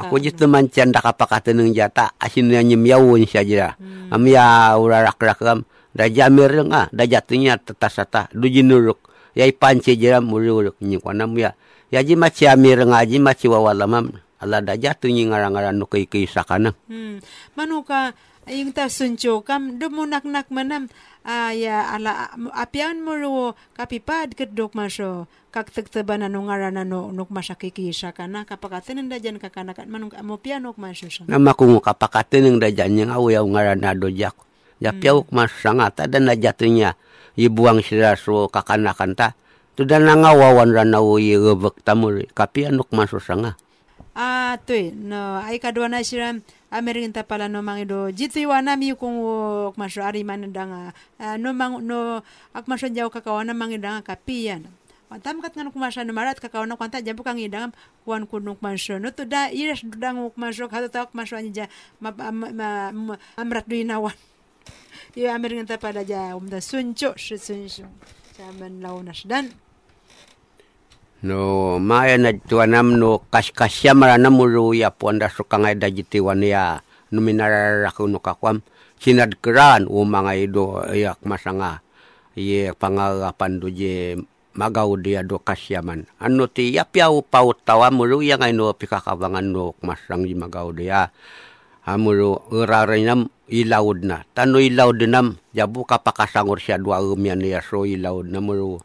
[0.00, 3.68] Aku je teman canda kapakata ng jata asin na nyemyawon siya jira.
[4.08, 8.96] Amya urarak rakam da jamir nga da jatunya tetasata du jinuruk.
[9.36, 11.52] Yai panci jira mururuk nyi kwanam ya.
[11.92, 14.08] Ya ji maci amir nga ji maci wawalamam.
[14.40, 16.72] Ala da jatunya ngarangaran no kay kay sakana.
[16.88, 17.20] Hmm.
[17.52, 18.16] Manu ka
[18.48, 20.88] yung ta suncho kam do mo nak-nak manam
[21.26, 27.28] aya ala apian mo ro kapipad ket dok maso kak tagtaban ano ngaran ano nuk
[27.28, 31.26] masakikisa kana kapakaten da jan kakanakan manung mo pianok maso siya.
[31.26, 34.38] Nama kung kapakata ng da jan yung awayaw ngaran na do jak.
[34.80, 36.96] Ya piyaw mas sangata dan na jatunya
[37.36, 39.34] ibuang sila so kakanakan ta.
[39.74, 42.24] Tudan na nga wawan ranaw i rebek tamur.
[42.32, 42.70] Kapi
[44.14, 44.18] masusanga.
[44.18, 48.10] Ah, toy, no, ay kadwa na siya, Amerikan ta pala no mangido.
[48.10, 49.18] Jito iwa nami kung
[49.76, 50.80] maso ari man da nga,
[51.18, 52.22] ah, no mang, no,
[52.54, 54.66] ak maso jaw kakawa na mangida nga kapiyan.
[55.22, 57.74] Tam kat nga kumasya no marat kakawa na kwanta jabu kang idang
[58.06, 58.94] kuan kunok maso.
[59.02, 61.66] No to da iras dudang uk maso kato ta uk maso anja
[63.34, 64.14] amrat do inawan.
[65.18, 67.90] Iyo Amerikan ta pala ja um da suncho, shi suncho.
[68.38, 69.50] Saman launas dan.
[71.20, 76.80] No, maya na tuanam no kas-kasya marana mulu ya puanda sukangay da jitiwan ya
[77.12, 81.84] no minararaku no keran o mga ido yak masanga
[82.32, 84.16] ye pangarapan do je
[84.56, 86.08] magaw dia do kasyaman.
[86.16, 91.12] Ano ti yapyaw paut tawa mulu ya ngay no pikakabangan no masang di magaw dia.
[91.84, 94.24] Amuro urarinam ilawd na.
[94.32, 98.80] Tano ilawd nam jabu kapakasangur siya dua umyan niya so ilawd na mulu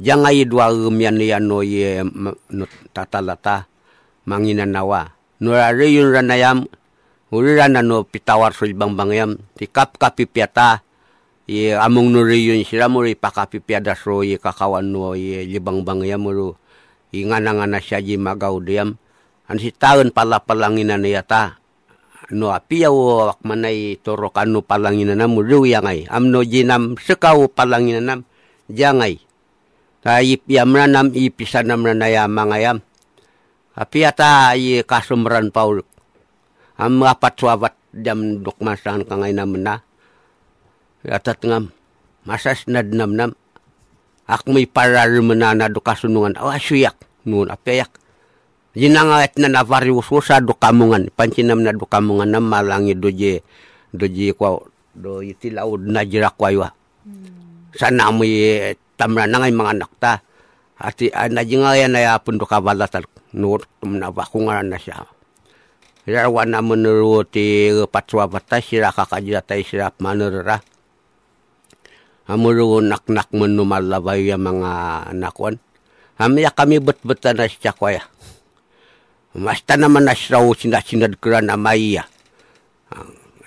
[0.00, 2.64] Jangai dua rumian yan no ye no
[2.96, 3.68] tatalata
[4.24, 5.12] manginanawa.
[5.44, 6.64] Nurari yun ranayam
[7.30, 10.82] Uriran no pitawar sul bang bangyam tikap kapipiata
[11.46, 16.58] ye among nuri yun sila muri pakapipiada so ye kakawan no ye libang bangyam muru
[17.14, 18.18] ingana ngana siya ji
[18.66, 18.98] diam
[19.46, 20.42] an si taon pala
[21.06, 21.62] yata
[22.34, 26.10] no apia wo manay toro kanu palanginan nam muru yangay
[26.50, 28.26] jinam nam
[30.00, 32.80] Tayip yam ranam ipisanam ranaya mangayam
[33.76, 35.84] apiata ye kasumran paul.
[36.80, 39.84] Am apat suabat jam dok masan kangay naman na.
[41.04, 41.68] Atat ngam
[42.24, 43.30] masas nad nam nam.
[44.24, 46.36] Ak may parar manana do kasunungan.
[46.40, 46.96] Awa suyak.
[47.28, 47.92] Nun apayak
[48.72, 51.12] jinangat na navarius sa do kamungan.
[51.12, 53.44] Pancinam na do kamungan nam malangi doje
[53.92, 54.64] doje kwa
[54.96, 56.72] do itilaud na jira kwa
[57.76, 58.26] sana mo
[59.00, 60.20] tamra na ngay mga anak ta
[60.76, 65.08] ati najingaya na ya pun do kabalatan nur tum na bakungaran na siya
[66.08, 70.64] Irawa na menuruti patwa batas sira kakajata sirap manurra.
[72.24, 74.70] Amuru nak-nak menumal labay yung mga
[75.12, 75.60] nakwan.
[76.16, 78.06] Amya kami bet-betan na siya kwaya.
[79.36, 82.08] Masta naman na siya sinasinad kura na maiya.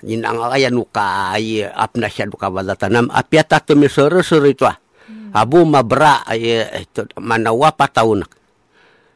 [0.05, 3.09] Yinang kaya nuka ay ap na siya nuka balatanam.
[3.09, 4.77] Apyata tumisuro-suro ito ah.
[5.33, 6.69] Abu mabra ay
[7.17, 8.29] manawa pataunak.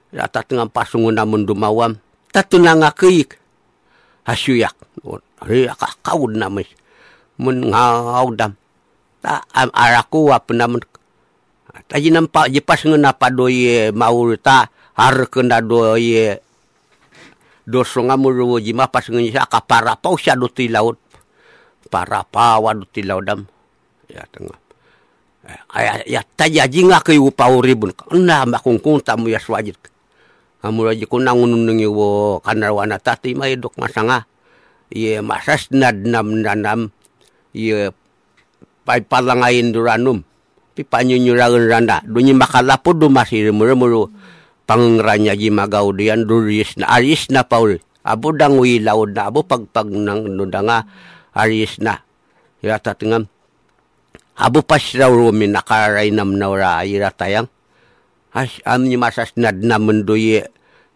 [0.09, 2.01] Ratat nga pasungo namun dumawam
[2.33, 3.37] tatu nga kik
[4.25, 4.73] hasuyak
[5.45, 6.65] ri kakawud na mas
[7.37, 8.57] mun ngawdam
[9.21, 10.81] ta am araku apa namun.
[11.87, 16.41] Taji nampak jepas ngena padoye maur ta har kena doye.
[17.67, 20.97] Doso ngamuru jima pas ngenya ka para pau sya do ti laut.
[21.93, 23.45] Para pawa do ti laudam
[24.09, 24.66] ya tengah
[25.47, 29.79] ya ya taja jinga ke upauribun na makungkung tamu ya swajit
[30.67, 34.25] amura ji ko nangunun ngi wo kanarwana tati mai dok masanga.
[34.91, 36.91] Ye masas nad nam nanam.
[37.55, 37.91] Ye
[38.87, 40.23] pai palangain duranum.
[40.75, 41.97] Pi panyunyuragan randa.
[42.03, 44.11] Dunyi makalapo do masir murmuru
[44.67, 47.79] pangranya ji magaudian duris na aris na paul.
[48.07, 50.87] Abu dang wi laud na abu pagpag nang nudanga
[51.35, 51.99] aris na
[52.63, 53.27] ya tatengam
[54.37, 57.49] abu pas raw rumi nakaray nam nawra ira tayang.
[58.37, 60.45] As am ni masas nad na mendoye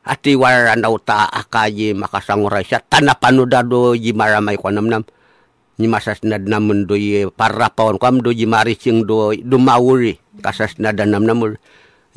[0.06, 5.06] ati wara na uta akaji makasanguray siya tanapanuda do ji maramay ko namnam
[5.82, 10.94] ni masas nad na mendoye para pawon kam do ji marising do dumawuri kasas na
[10.94, 11.58] danam namur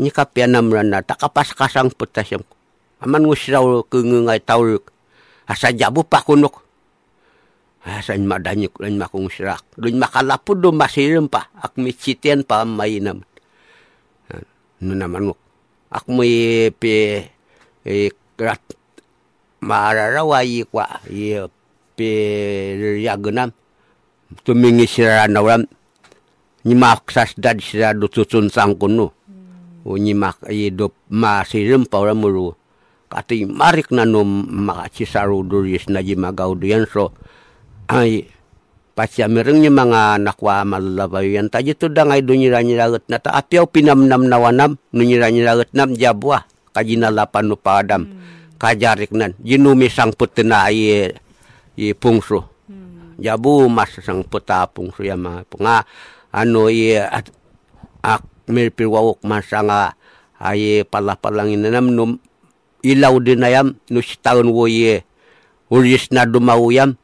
[0.00, 2.40] ni kapya namran na takapas kasang putasyam
[3.04, 4.88] aman ngusraw kengengay tawruk
[5.44, 6.63] asa jabu pakunok
[7.84, 9.60] asan madanyuk lan makung sirak.
[9.76, 11.52] Dun makalapud do masirim pa.
[11.60, 13.20] Ak mitsitian pa mainam
[14.84, 15.34] no naman mo.
[15.92, 16.24] Ak mo
[16.76, 16.96] pe
[17.84, 17.94] e
[18.36, 18.64] krat
[19.64, 21.04] mararawa kwa.
[21.08, 21.44] I
[21.94, 22.10] pe
[23.00, 23.52] yagunam
[24.42, 25.62] tumingi sira nawram
[26.64, 29.12] ni maksas dad sira do tutun sang kuno.
[29.84, 32.56] O ni mak i do masirim pa muru.
[33.04, 36.56] Kati marik na no makasisaru duris na jimagaw
[36.88, 37.14] so
[37.90, 38.28] ay
[38.94, 41.50] pasya mereng ni mga nakwa malalabay yan.
[41.50, 43.34] Tayo to dangay do nyira nyiragat na ta.
[43.34, 48.56] Apyaw pinamnam nawanam no nyira nyiragat nam jabwa kajinalapan no padam hmm.
[48.56, 49.34] kajarik nan.
[49.42, 51.10] Jinumi sang putena ay
[51.74, 52.46] i pungso.
[52.70, 53.18] Hmm.
[53.18, 55.82] jabu mas sang puta pungso ya mga punga
[56.34, 57.30] ano i at
[58.02, 59.96] ak mirpirwawok masanga
[60.38, 62.10] ay palapalangin nam num
[62.84, 65.06] ilaw din ayam no sitaon wo ye
[65.72, 67.00] ulis na dumawuyam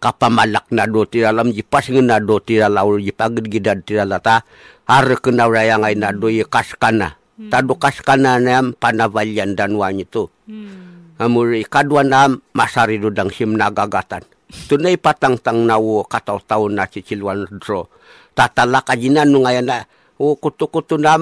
[0.00, 4.48] kapamalak na do tiralam jipas na do tiralaul jipagid gidad tiralata
[4.88, 7.52] har kena rayang ay na do kaskana hmm.
[7.52, 11.20] tado kaskana na panavalyan danwan ito hmm.
[11.20, 14.24] amuri kadwa na masari do dang sim nagagatan.
[14.68, 17.86] Tunay patang-tang na wo kataw-taw na si Chilwan Dro.
[18.34, 19.86] Tatalak ajinan no ngayon na
[20.18, 21.14] o kuto-kuto na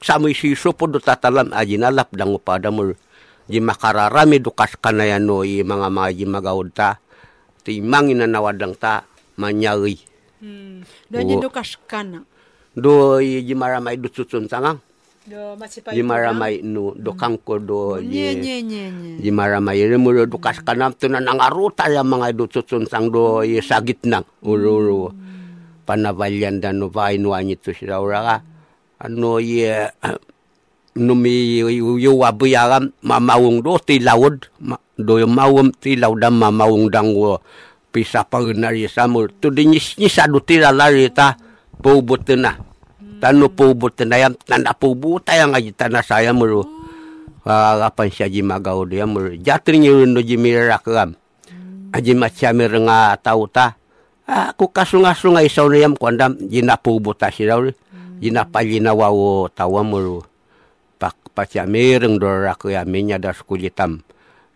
[0.00, 2.88] samay siso po do tatalam ajinalap dang upada mo
[3.44, 6.90] di makararami do kaskana yan no i mga mga jimagawad ta
[7.60, 9.04] ti mangina nawadang ta
[9.36, 10.00] manyari.
[10.40, 10.84] Hmm.
[11.12, 12.24] Nyi do kaskana.
[12.72, 14.80] Do ji maramay do tutun sangang.
[15.28, 15.92] Do masipay.
[15.92, 19.12] Ji maramay no do kangko do Nye nye nye nye.
[19.20, 23.60] ji maramay remo do kaskana to na nangaruta ya mga do tutun sang do i
[23.60, 25.12] sagit nang uro
[25.84, 28.40] panavalyan dan no vain wanyi to sira ura
[29.00, 29.90] ano ye
[30.96, 34.46] numi yu wabuyagam mamawung do ti laud
[35.02, 37.42] do mawum ti laudam mamawung dangwo
[37.90, 41.34] pisa pagunari samur tu di nyis nyisa do ti lalari ta
[41.80, 42.70] po butena
[43.20, 46.64] Tanu pubut tanayam tanda pubut tayang aji tanah saya muru.
[47.44, 49.36] Apa siya ji magaw dia muru.
[49.36, 51.12] Jatring yun no ji mirakam.
[51.92, 53.76] Aji macam nga tau ta.
[54.24, 57.60] Aku kasunga-sunga isaw na yam kuandam jina pubut ta si raw.
[58.24, 60.24] Jina pa jina wawo tawa muru.
[60.96, 64.00] Pak pacamireng dora ko ya minya das kulitam.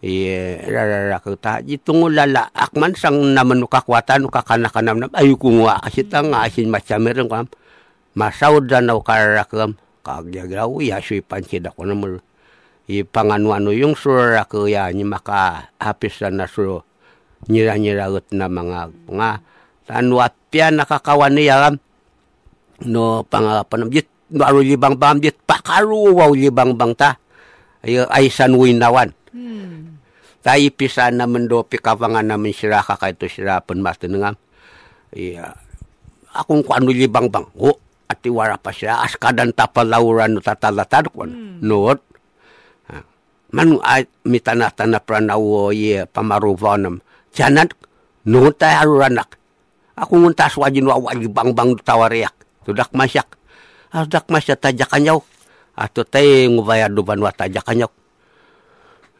[0.04, 6.20] Iye rara ko ta jitungo lala akman sang naman kakwatan kakanakanam nam ayu kungwa asita
[6.20, 7.48] nga asin macamireng kam.
[8.12, 12.20] Masaw dan na karakam kagyagraw ya sui pancida ko na muru.
[12.84, 16.84] I panganu-anu yung sura ko ya ni maka hapis na suro
[17.48, 19.40] nyira-nyira ut na mga nga
[19.88, 21.74] tanwapya nakakawan niya kam
[22.92, 27.16] no pangapan jit baru libang bam jit pakaru wow libang bang ta
[27.80, 29.83] ay ay sanwinawan Hmm.
[30.44, 34.36] Tayo pisa na mendo pikawangan namin sira ka ito sira pun mas tenengam.
[35.16, 35.56] Iya.
[36.36, 37.72] Akong kuano libang bang o
[38.04, 41.96] ati wara pa siya askadan tapalauran no tatalatad kwan nuot
[42.92, 43.00] Ah,
[43.56, 47.00] man ay mitana-tana pranawo ye pamaruvanam.
[47.32, 47.72] Janat
[48.28, 49.40] nuot tayo aruranak
[49.96, 52.36] ako nguntas wajin wa libang bang tawariak.
[52.68, 53.32] Tudak masyak.
[53.88, 55.22] Tudak masyak tajakanyaw
[55.74, 57.88] ato tay ngubaya duban wa tajakanyaw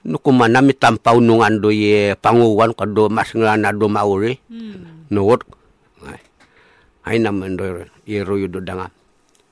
[0.05, 5.09] nukumana mi tampaw nungan do ye panguwan ka do mas ngana do mauri Hmm.
[5.09, 5.41] nuot
[7.05, 7.65] ay naman do
[8.09, 8.89] ye royo do danga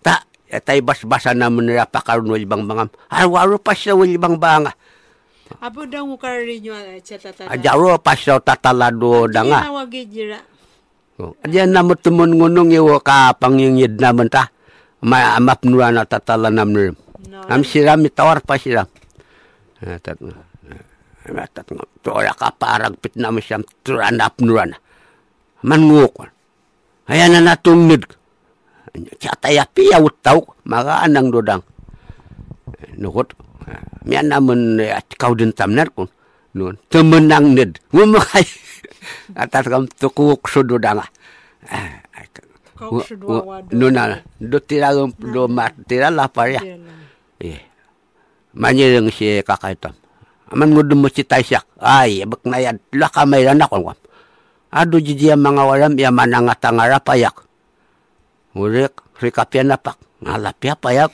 [0.00, 4.36] ta etay bas basa naman nila pakarun wali bang bangam arwaro pa siya wali bang
[4.36, 4.72] banga
[5.60, 6.72] Apo daw mo karinyo
[7.04, 7.44] chatata.
[7.44, 10.40] ajaro pa siya tatalado danga Nawagi jira.
[11.20, 14.48] Oh, Diyan na mo tumun ngunong iwo ka pangyingid naman ta.
[15.04, 16.96] Ma amap nura na tatala nam nir.
[17.28, 17.44] No.
[17.52, 18.88] Am siram itawar pa siram.
[22.02, 24.74] Toya kaparag pitnami siyam turanap nuran.
[25.62, 26.30] Manngukon.
[27.10, 28.06] Ayan na natungid.
[28.92, 30.42] Tiyataya piya utaw.
[30.66, 31.62] Magaan ang dodang.
[32.98, 33.34] Nukot.
[34.02, 36.10] Miyan naman at ikaw din tamnar kun.
[36.54, 36.78] Nun.
[36.90, 37.78] Tumunang nid.
[37.94, 38.46] Ngumakay.
[39.38, 41.02] Atas kam tukuk sudodang.
[43.70, 44.18] Nun na.
[44.38, 46.62] Do tira do matira lapar ya.
[47.42, 47.71] Yeah.
[48.56, 49.90] manyireng si kakak itu.
[50.52, 51.64] Aman ngudum mesti taisyak.
[51.80, 52.76] Ay, abak nayad.
[52.92, 53.98] Lah kamay lanak on kwam.
[54.72, 57.32] Adu jiji mga walam ya mananga tangara payak.
[58.52, 59.96] Urik, rikapian napak.
[60.20, 61.12] Ngalapya payak.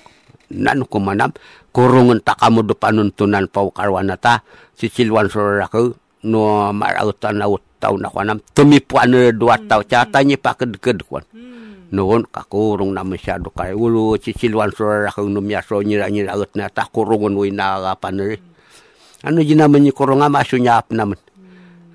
[0.51, 1.31] Nanu kumanam.
[1.71, 4.43] Kurungan takamu dupanuntunan pau karwanata.
[4.75, 5.95] Sicilwan suraraku.
[6.27, 8.43] No marautan laut taun akwanam.
[8.55, 9.83] Tumipuan dua tau.
[9.83, 9.91] Hmm, hmm, hmm.
[9.91, 11.23] Catanya paked-ked kwan.
[11.31, 11.68] Hmm.
[11.89, 15.25] Noon, kakurong naman siya do kay ulo si Silwan Soraka.
[15.25, 18.43] Numyaso nyira-nyira ut na takurungan uy nakakapan na rin.
[19.25, 21.17] Ano yun naman yung kurunga masunyap naman.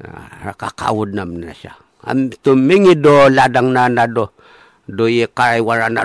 [0.01, 1.77] Ah, kakawod naman na siya.
[2.09, 4.33] Am tumingi do ladang na na do.
[4.89, 6.03] Do ye kay wara na.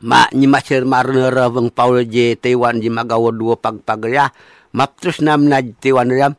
[0.00, 4.32] Ma ni masir marnera vang Paulo je Taiwan ji magawo duo pagpagrya.
[4.76, 6.34] Maptus nam na Taiwan ram.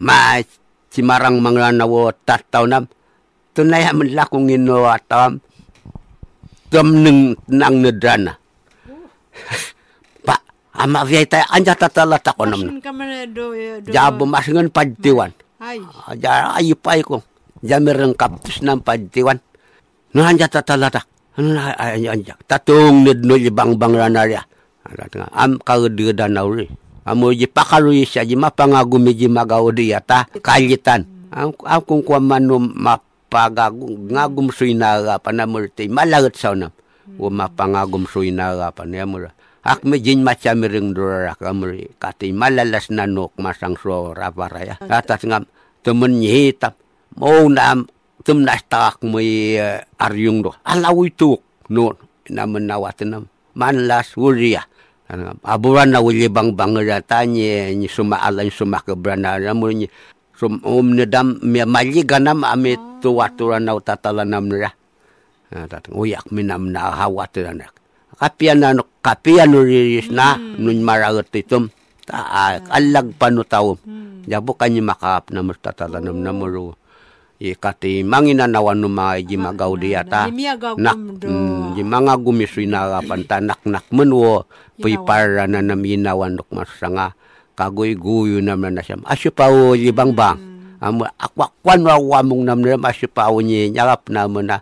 [0.00, 0.40] Ma
[0.88, 2.88] si marang mga nawo tataw nam.
[3.50, 5.42] Tunay aman lakong ino atam.
[6.70, 8.38] Tum nang nang nedrana.
[10.22, 10.38] Pa,
[10.78, 11.74] ama viyay tayo anja
[12.94, 13.90] man do do.
[13.90, 15.34] Jabo masingan padtiwan.
[15.58, 15.82] Ay.
[16.06, 17.26] Aja ayu pay ko.
[17.60, 19.42] Jamireng kaptus ng padtiwan.
[20.14, 21.02] No anja tatalata.
[21.34, 22.34] Ano na anja anja.
[22.46, 24.46] Tatong nid no ibang bang ranarya.
[25.34, 26.70] Am kagededan na uri.
[27.02, 31.02] Amo ji pakaluy siya ji mapangagumi ji magaudi yata kalitan.
[31.34, 32.62] Ang akong kwa manu
[33.30, 36.74] mapagagum ngagum suinaga panamurti malagat sa nam.
[37.14, 39.30] O mapangagum suinaga panamura.
[39.62, 44.82] Ak me jin macamiring dora kamuri kati malalas na nok masang so raparaya.
[44.82, 45.46] Atas ngam
[45.86, 46.74] temen hitam.
[47.14, 47.78] Mau na
[48.26, 49.22] tum na stak mo
[49.94, 50.50] aryung do.
[50.66, 51.38] Alaw itu
[51.70, 51.94] no
[52.26, 53.30] naman nawat nam.
[53.54, 54.66] Manlas wuria.
[55.42, 59.86] Aburan na bang bang ratanya ni suma alay suma kebrana namu
[60.40, 64.72] ni sum um nedam mi mali ganam ami tu waturan na tatalanam nira.
[65.50, 67.68] Tatang uyak minam na hawat na
[68.20, 71.68] kapian na kapian riris na nun maragot itom
[72.06, 72.20] ta
[72.70, 73.74] alag panutaw
[74.28, 76.76] jabo kanyi makap na mustatalanam na muru
[77.40, 81.00] ikati mangina nawan mga iji magaw diyata Imiagaw nak
[81.72, 84.44] mga gumisoy na pantanak nak menwo
[84.76, 87.16] pipara na naminawan dok masanga
[87.54, 89.00] kagoy guyo naman na siya.
[89.06, 90.38] Asyo pa o libang bang
[90.80, 94.58] am akwakwan wa wamong naman asyo pa o ni nyarap naman na.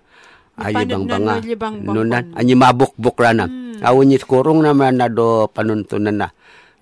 [0.58, 2.38] Ay Ipanit libang na banga no libang bang nunan kon.
[2.42, 3.46] anyi mabuk-buk rana
[3.78, 6.28] awon ni kurong naman na do panuntunan na.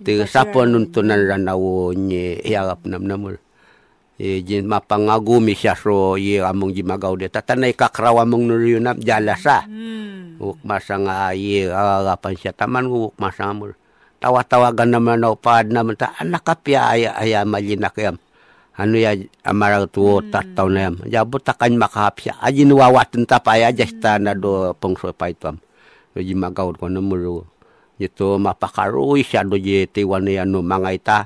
[0.00, 3.36] Ti sa panuntunan rana wo ni yarap nam namul
[4.16, 9.68] e jin mapangagumi siya so ye among jimagaw de tatanay kakrawa mong nuriyo na jalasa
[9.68, 9.96] Hmm.
[10.36, 12.52] Uk masang ayi agapan siya.
[12.52, 13.72] Taman uk masang mo.
[14.16, 18.16] Tawa-tawagan naman na upad naman ta anak kapya ay ay malinak yam.
[18.76, 19.12] Ano ya
[19.44, 20.96] amarag tuwo tataw na yam.
[21.04, 22.36] Jabot takan makahap siya.
[22.40, 23.84] Aji nuwawatin tapay aja
[24.16, 25.60] na do pongso pa ito am.
[26.16, 27.44] Jadi magaw ko na muro.
[28.00, 31.18] Ito mapakaroy siya do je tiwan na yan no mga ita.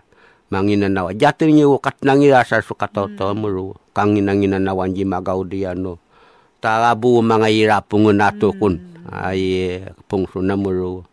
[0.51, 1.15] Manginanawa.
[1.15, 3.79] Jatin niyo kat nangira sa sukatoto muro.
[3.95, 6.03] Kanginanginanawan ji magaw di ano.
[6.59, 8.79] Tarabu mga irapong nato kun.
[9.11, 9.79] Ay
[10.11, 11.10] pongso na muro.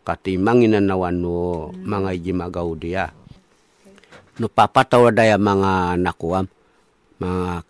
[0.00, 3.12] Katimangin na nawan no mga ijimagaw dia.
[4.40, 6.48] No papataw daya mga nakuam.
[7.20, 7.68] Mga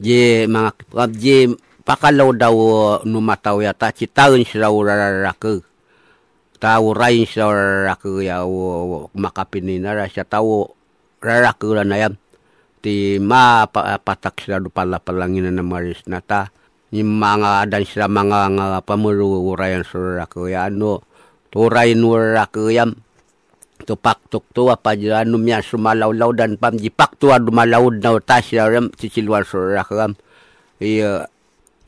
[0.00, 0.70] je mga
[1.12, 1.52] je
[1.84, 2.56] pakalaw daw
[3.04, 5.60] numataw yata citawin sila urararake.
[6.56, 8.40] Tau rain sila urararake ya
[9.12, 10.72] makapininara siya tau
[11.20, 12.16] rarake na yam.
[12.80, 16.63] Ti ma patak sila dupala palangin na maris nata yung
[17.02, 21.02] manga dan sila manga nga pamulu urayan surakuyano
[21.50, 22.94] turay nurakuyam
[23.82, 30.14] tupak tuktua pajiranum ya sumalawlaw dan pamjipak tua dumalawud na utasyaram ciciluan surakuyam
[30.78, 31.26] iya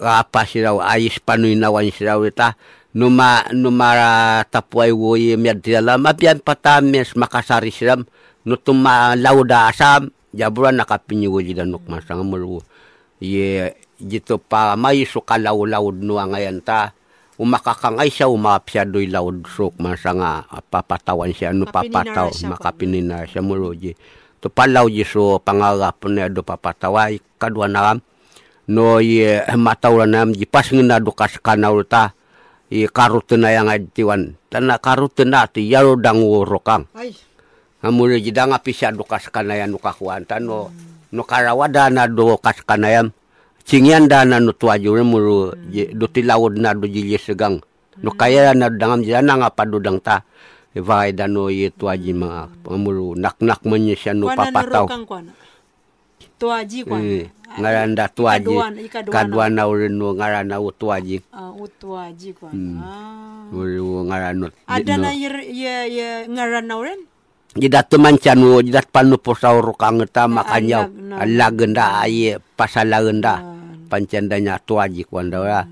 [0.02, 2.58] apa siraw ayis panuy nawan siraw ita
[2.96, 8.04] numa numara tapuay woy miad dalam apian patames makasari siram
[8.44, 12.60] nutuma lauda asam jaburan nakapinyuwi dan nukmasang mulu
[13.20, 16.92] ye jito pa may sukalaw-lawd no ngayon ta
[17.36, 20.44] umakakangay siya umapsyadoy lawd sok masanga.
[20.72, 23.92] Papatawan siya no papataw makapinina siya muloji
[24.40, 25.04] to palaw ji.
[25.04, 27.96] So pangarap na do papataway kadwa na
[28.68, 32.16] no ye mataw na ji pas ngina do kas kanaw ta.
[32.66, 37.14] I karut na yang adtiwan tana karut na ti yaro dang urokang ay
[38.18, 40.74] ji dang apisya do kas kanayan no kakuan no
[41.14, 43.14] no karawada na do kas kanayam
[43.66, 47.58] Cingyan dana no tuaju muru do tilawod na do jilye segang.
[47.98, 50.22] No kaya na dangam jana nga padudang ta.
[50.76, 54.86] Vai dano ye tuaji mga pamuru nak-nak menye siya no papataw.
[56.36, 57.00] Tuaji kwa.
[57.56, 58.54] Ngaranda tuaji.
[59.08, 61.24] Kadwa na urin no ngarana u tuaji.
[61.32, 62.52] Ah, utuaji kwa.
[62.52, 63.48] Ah.
[63.50, 64.52] Uru ngarano.
[64.68, 65.32] Ada na ye
[65.90, 67.00] ye ngarana urin?
[67.56, 70.92] Jidat temancan wo jidat panu posaw rukang ta makanyaw.
[71.18, 73.55] Alagenda aye pasalagenda.
[73.86, 75.62] Pancendanya tuaji kwanda ya.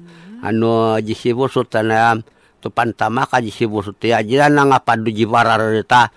[0.44, 2.16] Ano jisibu sutana
[2.62, 6.08] tu pantama ka jisibu sutia jira nanga padu jiwarar ta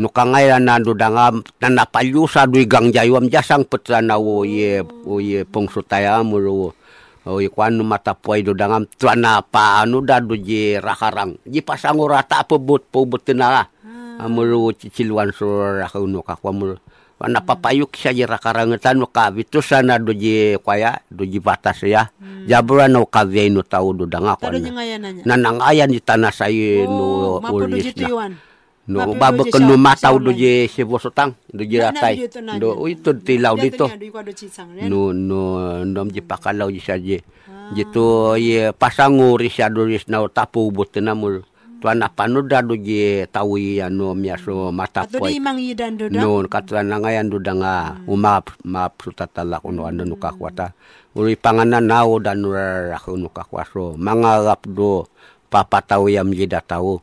[0.00, 6.24] nukangai na dudanga nana palyusa du gang jayuam jasang petrana wo ye wo ye pongsutaya
[6.24, 6.72] muru
[7.24, 11.36] o ye kwanu mata puai dudangam tuana pa anu da du je rakarang.
[11.44, 13.68] Ji pasangura ta pebut pebut tena
[14.20, 16.76] amuru ciciluan surah kunu kakwamuru
[17.20, 22.08] wana papayuk siya jira karangetan no kabitu sana doji kwaya doji batas ya.
[22.16, 22.48] Hmm.
[22.48, 24.48] jabura no kavya no tau do danga ko
[25.28, 28.32] nanang ayan di tanah saya oh, no ulis na.
[28.88, 32.24] no babe kenu matau doji sebo sotang doji ratai.
[32.56, 33.84] do itu tilau dito
[34.88, 35.40] no no
[35.84, 37.20] ndom ji pakalau ji saje
[37.76, 41.44] jitu ye pasanguri sia doris na tapu butena mul
[41.81, 45.39] tuana panuda doji tawi ano miaso mata poi
[46.09, 47.73] no katana ngayan duda nga
[48.07, 50.71] umap map sutatala kuno ando nuka kwata
[51.15, 55.05] uri panganan nao dan nura kuno kakwaso mangarap do
[55.51, 57.01] papa tahu yam jida tahu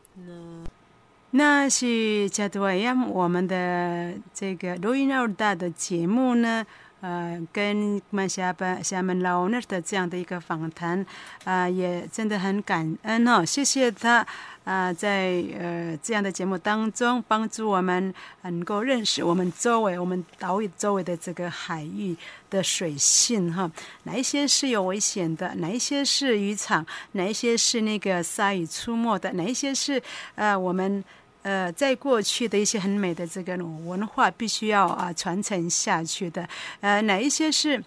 [1.35, 6.63] 那是加多亚我们的这个录音二大的节目呢，
[7.01, 11.03] 呃，跟马下班厦门老那的这样的一个访谈，
[11.43, 14.23] 啊、呃，也真的很感恩哦，谢谢他。
[14.68, 18.12] 啊、在呃这样的节目当中，帮助我们
[18.42, 22.14] 能够认识我们周围、我们岛屿周围的这个海域
[22.50, 23.70] 的水性哈，
[24.02, 30.02] 哪一些是有危险的，哪一些是渔场，哪一些是那个鲨鱼出没的，哪一些是
[30.34, 31.02] 呃我们。
[31.42, 36.46] 呃，在过去的一些很美的这个文化，必须要啊传承下去的。
[36.80, 37.82] 呃，哪一些是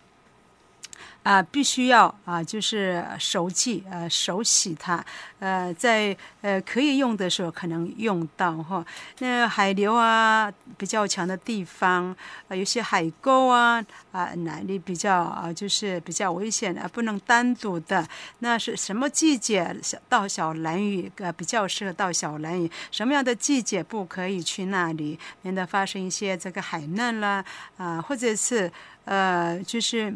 [1.24, 5.06] 啊必须要啊就是熟记呃手洗它
[5.40, 8.84] 呃在呃可以用的时候可能用到哈。
[9.20, 12.16] 那海流啊比较强的地方，
[12.48, 18.08] 呃有些海沟啊啊哪里比较啊就是比较危险啊不能单独的。
[18.40, 22.70] 那是什么季节小到小蓝屿呃比较适合到小蓝屿？
[22.90, 27.46] 什么样的季节不可以去那里，免得发生一些这个海难啦
[27.78, 28.72] 啊，或者是
[29.06, 30.12] 呃就是。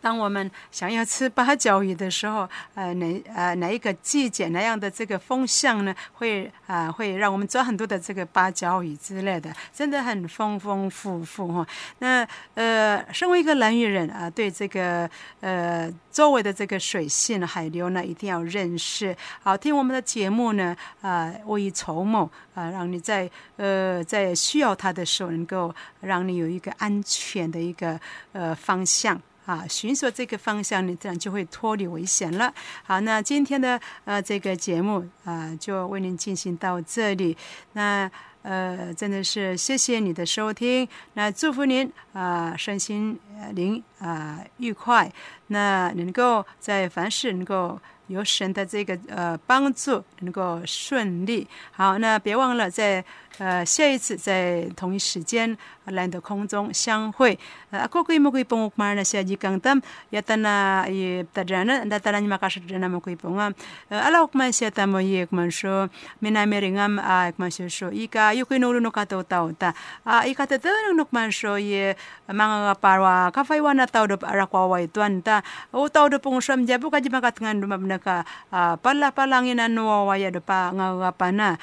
[0.00, 11.66] 当我们想要吃八角鱼的时候，呃，哪呃哪一个季节哪样的这个风向呢，会啊会让我们抓很多的这个八角鱼之类的，真的很丰丰富富哈。
[11.98, 15.08] 那呃，身为一个蓝屿人啊，对这个
[15.40, 19.16] 呃周围的这个水性海流呢，一定要认识。
[19.42, 27.98] 好，听我们的节目呢，啊，未雨绸缪啊，让你在呃在需要它的时候，能够让你有一个安全的一个
[28.32, 29.20] 呃方向。
[29.48, 32.52] 啊，寻索这个方向，你自然就会脱离危险了。
[32.84, 37.34] 好，那今天的呃这个节目啊，就为您进行到这里。
[37.72, 38.10] 那
[38.42, 40.86] 呃，真的是谢谢你的收听。
[41.14, 43.18] 那祝福您啊，身心
[43.54, 45.10] 灵啊愉快。
[45.46, 51.48] 那能够在凡事能够有神的这个呃帮助，能够顺利。
[51.70, 53.02] 好，那别忘了在。
[53.39, 57.39] 呃，下一次在同一时间来到空中相会。
[57.73, 59.81] Ako ko'y mo ko'y pangukmar na siya jikang tam,
[60.13, 63.49] yata na i tadrana, datala ni makasarana mo ko'y punga.
[63.89, 65.89] Ala ukman siya tamo i ukman so,
[66.21, 69.73] minameringam a ukman siya so, ika yu ko'y nulo no kato tao ta.
[70.05, 71.97] Ika tatanong nukman so, i
[72.29, 75.41] mga parwa, kafaywa na tao do arakwawa ituan ta.
[75.73, 78.29] O tao do pong syam jabu ka jimakat ngan dumab na ka
[78.77, 81.57] pala palangin ano waya do pa ngagapana.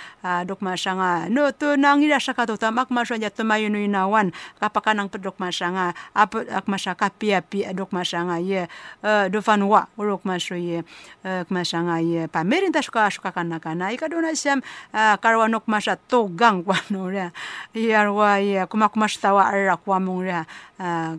[0.51, 4.30] Dukma siya nga, no to to nangira saka to tamak masya ja tumayuno inawan
[4.62, 8.70] kapaka nang pedok masanga apa ak masaka pia pia dok masanga ye.
[9.34, 10.86] Do fanwa urok masyo ye.
[11.50, 12.30] Masanga ye.
[12.30, 13.90] Pamerin ta suka suka kana kana.
[13.90, 14.62] Ika dona siam
[14.94, 17.34] karwanok masya to gang kwano ya
[17.74, 20.46] yarwa ye kuma kuma stawa ara kwa mong ya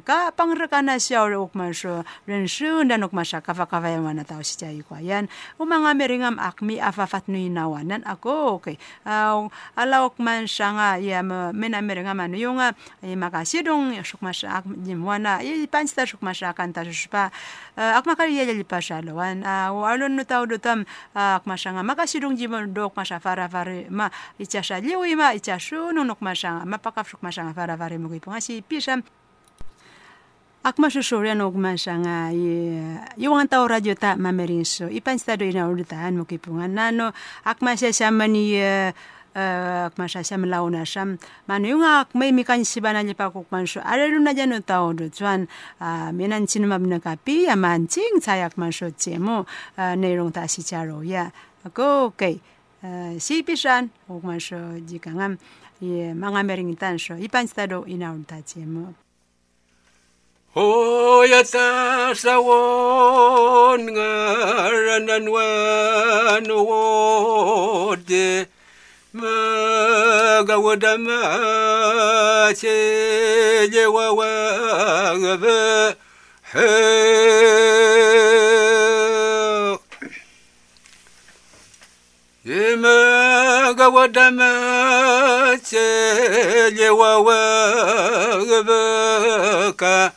[0.04, 4.60] ka pangrekana siya urok masyo rensu dan ok masya kafa kafa yang mana tahu si
[4.60, 8.76] cai kwa yan umanga meringam akmi afafat nu inawanan ako okay
[9.08, 11.24] ala ok man shanga ya
[11.56, 16.52] mena mere nga man yonga e maka sidong shukma sha jimwana e pansta shukma sha
[16.52, 17.32] kan ta shpa
[17.76, 19.40] akma kali ya li pasha lawan
[19.72, 20.84] walon no taw do tam
[21.16, 23.48] akma shanga maka sidong jimon dok ma sha fara
[23.88, 27.56] ma icha sha liwi ma icha shu no nok ma shanga ma paka shukma shanga
[27.56, 29.00] fara fare mo ki si pisam
[30.66, 32.82] Akma shushoria no kuma shanga ye
[33.22, 37.12] yuwan tau radio ta mamerin so ipan sta do ina urutan mo kipungan nano
[37.46, 38.50] akma sha shamani
[39.94, 44.18] kmasha sham launa sham manu yunga mai mi kan sibana je pa kuk manshu arelu
[44.18, 45.46] na janu tao do chuan
[46.18, 49.46] menan chin mab na ka pi ya man ching chayak manshu chemo
[49.78, 51.30] nei rong ta si cha ro ya
[51.78, 52.42] ko ke
[53.22, 55.38] si pi shan kuk manshu ji kangam
[55.78, 59.05] ye manga mering tan sho ipan stado ina ta chemo
[60.56, 68.48] Hoyata sawon ngaranan wan wode
[69.12, 71.20] magawadama
[72.56, 75.60] cheje wawagabe
[82.80, 84.52] magawadama
[85.60, 88.80] cheje wawagabe
[89.76, 90.16] ka.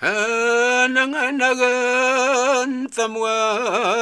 [0.01, 3.37] hananganagan tamwa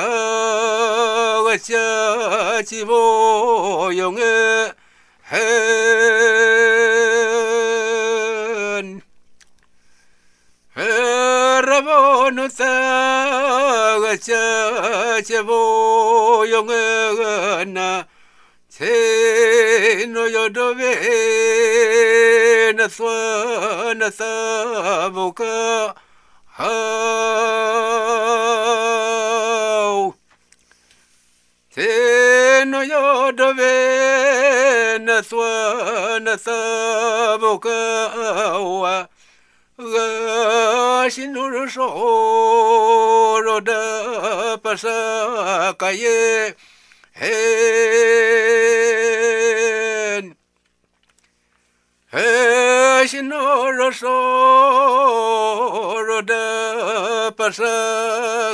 [1.45, 4.73] wacha chivo yonge
[5.29, 6.21] hen
[10.75, 12.73] heravunuta
[14.03, 14.43] wacha
[15.27, 18.05] chivo yonge na
[18.75, 20.93] se no yo do ve
[22.73, 25.93] na so na sa bo ka
[26.57, 26.73] ha
[31.69, 35.37] se no yo do ve na so
[36.25, 37.77] na sa bo ka
[38.57, 39.05] wa
[39.77, 41.87] ga shin no ro sho
[43.45, 43.81] ro da
[44.57, 44.97] pa sa
[45.77, 46.55] ka ye
[47.23, 47.31] hen
[52.11, 54.17] hen nor so
[56.29, 56.45] de
[57.37, 57.75] pasa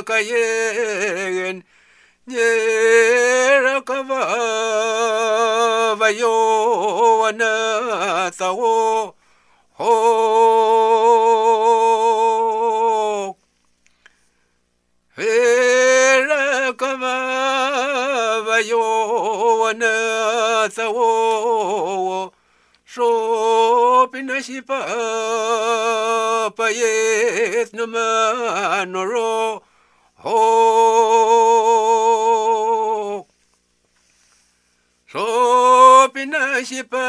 [0.08, 1.56] kayen
[2.26, 2.50] ye
[3.64, 4.22] rakava
[6.20, 6.36] yo
[7.32, 7.52] na
[8.38, 8.74] tawo
[9.78, 9.94] ho
[18.60, 18.84] vayo
[19.58, 22.32] wana tawo
[22.84, 23.08] so
[24.12, 24.76] pinasipa
[26.52, 29.64] payet naman ro
[30.20, 30.40] ho.
[35.08, 35.24] So
[36.12, 37.08] pinasipa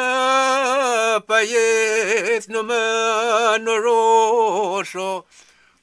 [1.27, 4.79] payet naman ro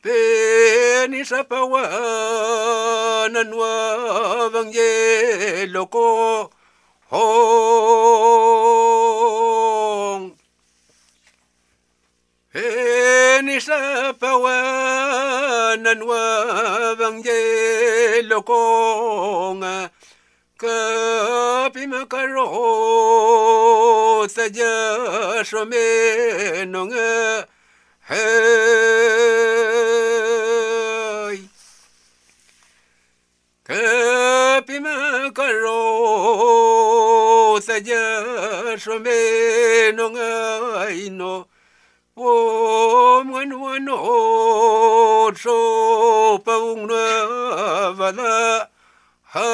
[0.09, 0.15] so
[1.05, 1.69] penisapawan
[3.53, 6.49] wa vangyelo ko
[7.13, 8.49] hong
[12.57, 16.25] Enisa pawanan wa
[16.97, 18.61] vangyelo ko
[19.61, 19.93] nga
[20.57, 22.49] kapi makaro
[24.25, 24.73] saja
[25.45, 27.45] someno nga
[33.69, 35.81] pima karo
[37.61, 38.01] saja
[38.81, 40.09] shome no.
[40.09, 41.45] Ngaino
[42.17, 48.69] o mwan wan o cho pa ung na vala.
[49.37, 49.49] Ha.